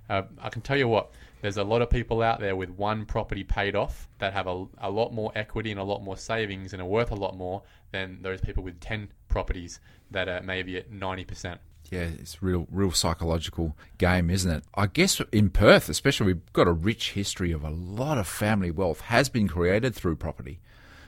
Uh, 0.08 0.22
I 0.40 0.50
can 0.50 0.62
tell 0.62 0.76
you 0.76 0.88
what, 0.88 1.12
there's 1.40 1.56
a 1.56 1.64
lot 1.64 1.82
of 1.82 1.90
people 1.90 2.22
out 2.22 2.40
there 2.40 2.56
with 2.56 2.70
one 2.70 3.04
property 3.04 3.44
paid 3.44 3.74
off 3.76 4.08
that 4.18 4.32
have 4.32 4.46
a, 4.46 4.66
a 4.78 4.90
lot 4.90 5.12
more 5.12 5.32
equity 5.34 5.70
and 5.70 5.80
a 5.80 5.84
lot 5.84 6.02
more 6.02 6.16
savings 6.16 6.72
and 6.72 6.80
are 6.80 6.86
worth 6.86 7.10
a 7.10 7.14
lot 7.14 7.36
more 7.36 7.62
than 7.92 8.22
those 8.22 8.40
people 8.40 8.62
with 8.62 8.80
10 8.80 9.08
properties 9.28 9.80
that 10.10 10.28
are 10.28 10.42
maybe 10.42 10.76
at 10.76 10.90
90%. 10.90 11.58
Yeah, 11.90 12.08
it's 12.18 12.42
real, 12.42 12.66
real 12.70 12.92
psychological 12.92 13.76
game, 13.98 14.30
isn't 14.30 14.50
it? 14.50 14.64
I 14.74 14.86
guess 14.86 15.20
in 15.32 15.50
Perth, 15.50 15.88
especially, 15.88 16.26
we've 16.26 16.52
got 16.52 16.66
a 16.66 16.72
rich 16.72 17.12
history 17.12 17.52
of 17.52 17.62
a 17.62 17.70
lot 17.70 18.16
of 18.16 18.26
family 18.26 18.70
wealth 18.70 19.02
has 19.02 19.28
been 19.28 19.48
created 19.48 19.94
through 19.94 20.16
property. 20.16 20.60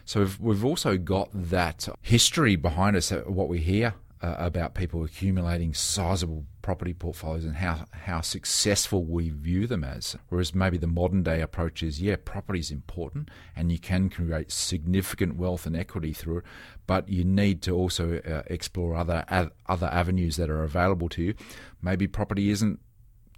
So 0.04 0.20
we've, 0.20 0.40
we've 0.40 0.64
also 0.64 0.98
got 0.98 1.30
that 1.32 1.88
history 2.02 2.56
behind 2.56 2.94
us, 2.94 3.10
uh, 3.10 3.22
what 3.26 3.48
we 3.48 3.58
hear 3.58 3.94
uh, 4.22 4.34
about 4.38 4.74
people 4.74 5.04
accumulating 5.04 5.74
sizable 5.74 6.44
property 6.62 6.94
portfolios 6.94 7.44
and 7.44 7.56
how, 7.56 7.84
how 7.92 8.20
successful 8.20 9.04
we 9.04 9.28
view 9.28 9.66
them 9.66 9.84
as. 9.84 10.16
Whereas 10.28 10.54
maybe 10.54 10.78
the 10.78 10.86
modern 10.86 11.22
day 11.22 11.40
approach 11.40 11.82
is, 11.82 12.00
yeah, 12.00 12.16
property 12.24 12.60
is 12.60 12.70
important 12.70 13.30
and 13.54 13.70
you 13.70 13.78
can 13.78 14.08
create 14.08 14.50
significant 14.50 15.36
wealth 15.36 15.66
and 15.66 15.76
equity 15.76 16.12
through 16.12 16.38
it, 16.38 16.44
but 16.86 17.08
you 17.08 17.24
need 17.24 17.62
to 17.62 17.72
also 17.72 18.18
uh, 18.18 18.42
explore 18.46 18.96
other 18.96 19.24
other 19.66 19.86
avenues 19.86 20.36
that 20.36 20.50
are 20.50 20.64
available 20.64 21.08
to 21.10 21.22
you. 21.22 21.34
Maybe 21.82 22.06
property 22.06 22.50
isn't 22.50 22.80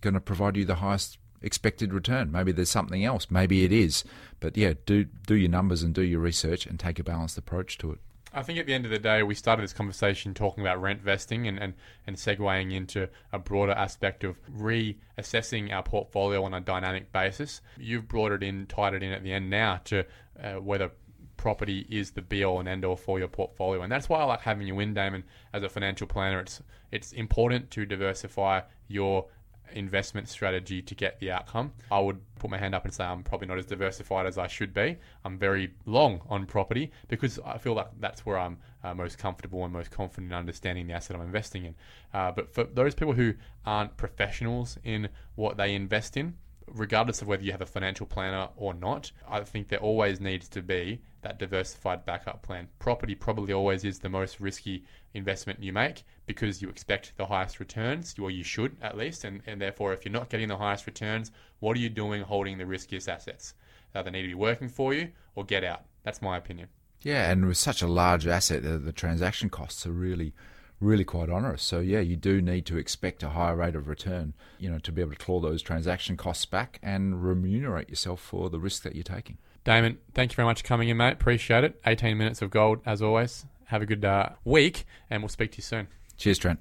going 0.00 0.14
to 0.14 0.20
provide 0.20 0.56
you 0.56 0.64
the 0.64 0.76
highest 0.76 1.18
expected 1.42 1.92
return. 1.92 2.32
Maybe 2.32 2.52
there's 2.52 2.70
something 2.70 3.04
else. 3.04 3.26
Maybe 3.30 3.64
it 3.64 3.72
is. 3.72 4.04
But 4.40 4.56
yeah, 4.56 4.74
do 4.86 5.04
do 5.04 5.34
your 5.34 5.50
numbers 5.50 5.82
and 5.82 5.94
do 5.94 6.02
your 6.02 6.20
research 6.20 6.66
and 6.66 6.78
take 6.78 6.98
a 6.98 7.04
balanced 7.04 7.38
approach 7.38 7.78
to 7.78 7.92
it. 7.92 7.98
I 8.32 8.42
think 8.42 8.58
at 8.58 8.66
the 8.66 8.74
end 8.74 8.84
of 8.84 8.90
the 8.90 8.98
day, 8.98 9.22
we 9.22 9.34
started 9.34 9.62
this 9.62 9.72
conversation 9.72 10.34
talking 10.34 10.62
about 10.62 10.80
rent 10.80 11.00
vesting 11.00 11.48
and, 11.48 11.58
and, 11.58 11.74
and 12.06 12.16
segueing 12.16 12.74
into 12.74 13.08
a 13.32 13.38
broader 13.38 13.72
aspect 13.72 14.22
of 14.22 14.36
reassessing 14.50 15.72
our 15.72 15.82
portfolio 15.82 16.44
on 16.44 16.52
a 16.52 16.60
dynamic 16.60 17.10
basis. 17.10 17.62
You've 17.78 18.06
brought 18.06 18.32
it 18.32 18.42
in, 18.42 18.66
tied 18.66 18.94
it 18.94 19.02
in 19.02 19.12
at 19.12 19.22
the 19.22 19.32
end 19.32 19.48
now 19.48 19.80
to 19.84 20.04
uh, 20.42 20.54
whether 20.54 20.90
property 21.38 21.86
is 21.88 22.10
the 22.10 22.20
be 22.20 22.44
all 22.44 22.60
and 22.60 22.68
end 22.68 22.84
all 22.84 22.96
for 22.96 23.18
your 23.18 23.28
portfolio. 23.28 23.80
And 23.80 23.90
that's 23.90 24.08
why 24.08 24.20
I 24.20 24.24
like 24.24 24.42
having 24.42 24.66
you 24.66 24.78
in, 24.80 24.92
Damon, 24.92 25.24
as 25.54 25.62
a 25.62 25.68
financial 25.68 26.06
planner. 26.06 26.40
It's, 26.40 26.60
it's 26.92 27.12
important 27.12 27.70
to 27.72 27.86
diversify 27.86 28.62
your 28.88 29.26
investment 29.72 30.28
strategy 30.28 30.82
to 30.82 30.94
get 30.94 31.18
the 31.20 31.30
outcome. 31.30 31.72
I 31.90 31.98
would 32.00 32.20
put 32.36 32.50
my 32.50 32.58
hand 32.58 32.74
up 32.74 32.84
and 32.84 32.92
say 32.92 33.04
I'm 33.04 33.22
probably 33.22 33.48
not 33.48 33.58
as 33.58 33.66
diversified 33.66 34.26
as 34.26 34.38
I 34.38 34.46
should 34.46 34.72
be. 34.72 34.96
I'm 35.24 35.38
very 35.38 35.74
long 35.86 36.20
on 36.28 36.46
property 36.46 36.90
because 37.08 37.38
I 37.44 37.58
feel 37.58 37.74
like 37.74 37.88
that's 38.00 38.24
where 38.24 38.38
I'm 38.38 38.58
uh, 38.84 38.94
most 38.94 39.18
comfortable 39.18 39.64
and 39.64 39.72
most 39.72 39.90
confident 39.90 40.32
in 40.32 40.38
understanding 40.38 40.86
the 40.86 40.94
asset 40.94 41.16
I'm 41.16 41.22
investing 41.22 41.64
in. 41.64 41.74
Uh, 42.14 42.32
but 42.32 42.52
for 42.52 42.64
those 42.64 42.94
people 42.94 43.14
who 43.14 43.34
aren't 43.66 43.96
professionals 43.96 44.78
in 44.84 45.08
what 45.34 45.56
they 45.56 45.74
invest 45.74 46.16
in, 46.16 46.34
regardless 46.72 47.22
of 47.22 47.28
whether 47.28 47.42
you 47.42 47.52
have 47.52 47.62
a 47.62 47.66
financial 47.66 48.06
planner 48.06 48.48
or 48.56 48.74
not, 48.74 49.10
I 49.28 49.40
think 49.40 49.68
there 49.68 49.80
always 49.80 50.20
needs 50.20 50.48
to 50.50 50.62
be 50.62 51.00
that 51.22 51.38
diversified 51.38 52.04
backup 52.04 52.42
plan. 52.42 52.68
Property 52.78 53.14
probably 53.14 53.52
always 53.52 53.84
is 53.84 53.98
the 53.98 54.08
most 54.08 54.40
risky 54.40 54.84
investment 55.14 55.62
you 55.62 55.72
make 55.72 56.04
because 56.26 56.62
you 56.62 56.68
expect 56.68 57.12
the 57.16 57.26
highest 57.26 57.60
returns, 57.60 58.14
or 58.18 58.30
you 58.30 58.44
should 58.44 58.76
at 58.82 58.96
least, 58.96 59.24
and, 59.24 59.42
and 59.46 59.60
therefore, 59.60 59.92
if 59.92 60.04
you're 60.04 60.12
not 60.12 60.28
getting 60.28 60.48
the 60.48 60.56
highest 60.56 60.86
returns, 60.86 61.30
what 61.60 61.76
are 61.76 61.80
you 61.80 61.88
doing 61.88 62.22
holding 62.22 62.58
the 62.58 62.66
riskiest 62.66 63.08
assets? 63.08 63.54
Either 63.94 64.10
need 64.10 64.22
to 64.22 64.28
be 64.28 64.34
working 64.34 64.68
for 64.68 64.94
you 64.94 65.08
or 65.34 65.44
get 65.44 65.64
out. 65.64 65.84
That's 66.04 66.22
my 66.22 66.36
opinion. 66.36 66.68
Yeah, 67.02 67.30
and 67.30 67.46
with 67.46 67.56
such 67.56 67.82
a 67.82 67.86
large 67.86 68.26
asset, 68.26 68.62
the, 68.62 68.78
the 68.78 68.92
transaction 68.92 69.50
costs 69.50 69.86
are 69.86 69.92
really 69.92 70.34
really 70.80 71.04
quite 71.04 71.28
onerous. 71.28 71.62
So 71.62 71.80
yeah, 71.80 72.00
you 72.00 72.16
do 72.16 72.40
need 72.40 72.66
to 72.66 72.76
expect 72.76 73.22
a 73.22 73.30
higher 73.30 73.56
rate 73.56 73.74
of 73.74 73.88
return, 73.88 74.34
you 74.58 74.70
know, 74.70 74.78
to 74.78 74.92
be 74.92 75.00
able 75.00 75.12
to 75.12 75.18
claw 75.18 75.40
those 75.40 75.62
transaction 75.62 76.16
costs 76.16 76.44
back 76.44 76.78
and 76.82 77.22
remunerate 77.22 77.88
yourself 77.88 78.20
for 78.20 78.50
the 78.50 78.58
risk 78.58 78.82
that 78.82 78.94
you're 78.94 79.04
taking. 79.04 79.38
Damon, 79.64 79.98
thank 80.14 80.32
you 80.32 80.36
very 80.36 80.46
much 80.46 80.62
for 80.62 80.68
coming 80.68 80.88
in, 80.88 80.96
mate. 80.96 81.12
Appreciate 81.12 81.64
it. 81.64 81.80
18 81.84 82.16
minutes 82.16 82.42
of 82.42 82.50
gold 82.50 82.80
as 82.86 83.02
always. 83.02 83.44
Have 83.66 83.82
a 83.82 83.86
good 83.86 84.04
uh, 84.04 84.30
week, 84.44 84.86
and 85.10 85.22
we'll 85.22 85.28
speak 85.28 85.52
to 85.52 85.58
you 85.58 85.62
soon. 85.62 85.88
Cheers, 86.16 86.38
Trent. 86.38 86.58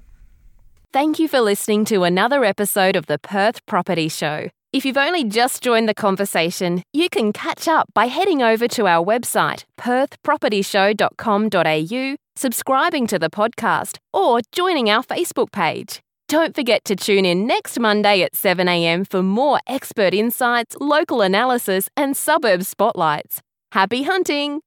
Thank 0.92 1.18
you 1.18 1.28
for 1.28 1.40
listening 1.40 1.84
to 1.86 2.04
another 2.04 2.44
episode 2.44 2.96
of 2.96 3.06
the 3.06 3.18
Perth 3.18 3.64
Property 3.66 4.08
Show. 4.08 4.48
If 4.70 4.84
you've 4.84 4.98
only 4.98 5.24
just 5.24 5.62
joined 5.62 5.88
the 5.88 5.94
conversation, 5.94 6.82
you 6.92 7.08
can 7.08 7.32
catch 7.32 7.66
up 7.66 7.88
by 7.94 8.04
heading 8.06 8.42
over 8.42 8.68
to 8.68 8.86
our 8.86 9.02
website, 9.02 9.64
perthpropertyshow.com.au, 9.80 12.16
subscribing 12.38 13.06
to 13.08 13.18
the 13.18 13.30
podcast, 13.30 13.98
or 14.12 14.40
joining 14.52 14.88
our 14.88 15.02
Facebook 15.02 15.50
page. 15.50 16.00
Don't 16.28 16.54
forget 16.54 16.84
to 16.84 16.94
tune 16.94 17.24
in 17.24 17.46
next 17.46 17.80
Monday 17.80 18.22
at 18.22 18.34
7am 18.34 19.10
for 19.10 19.22
more 19.22 19.58
expert 19.66 20.14
insights, 20.14 20.76
local 20.80 21.20
analysis, 21.20 21.88
and 21.96 22.16
suburb 22.16 22.62
spotlights. 22.62 23.42
Happy 23.72 24.04
hunting! 24.04 24.60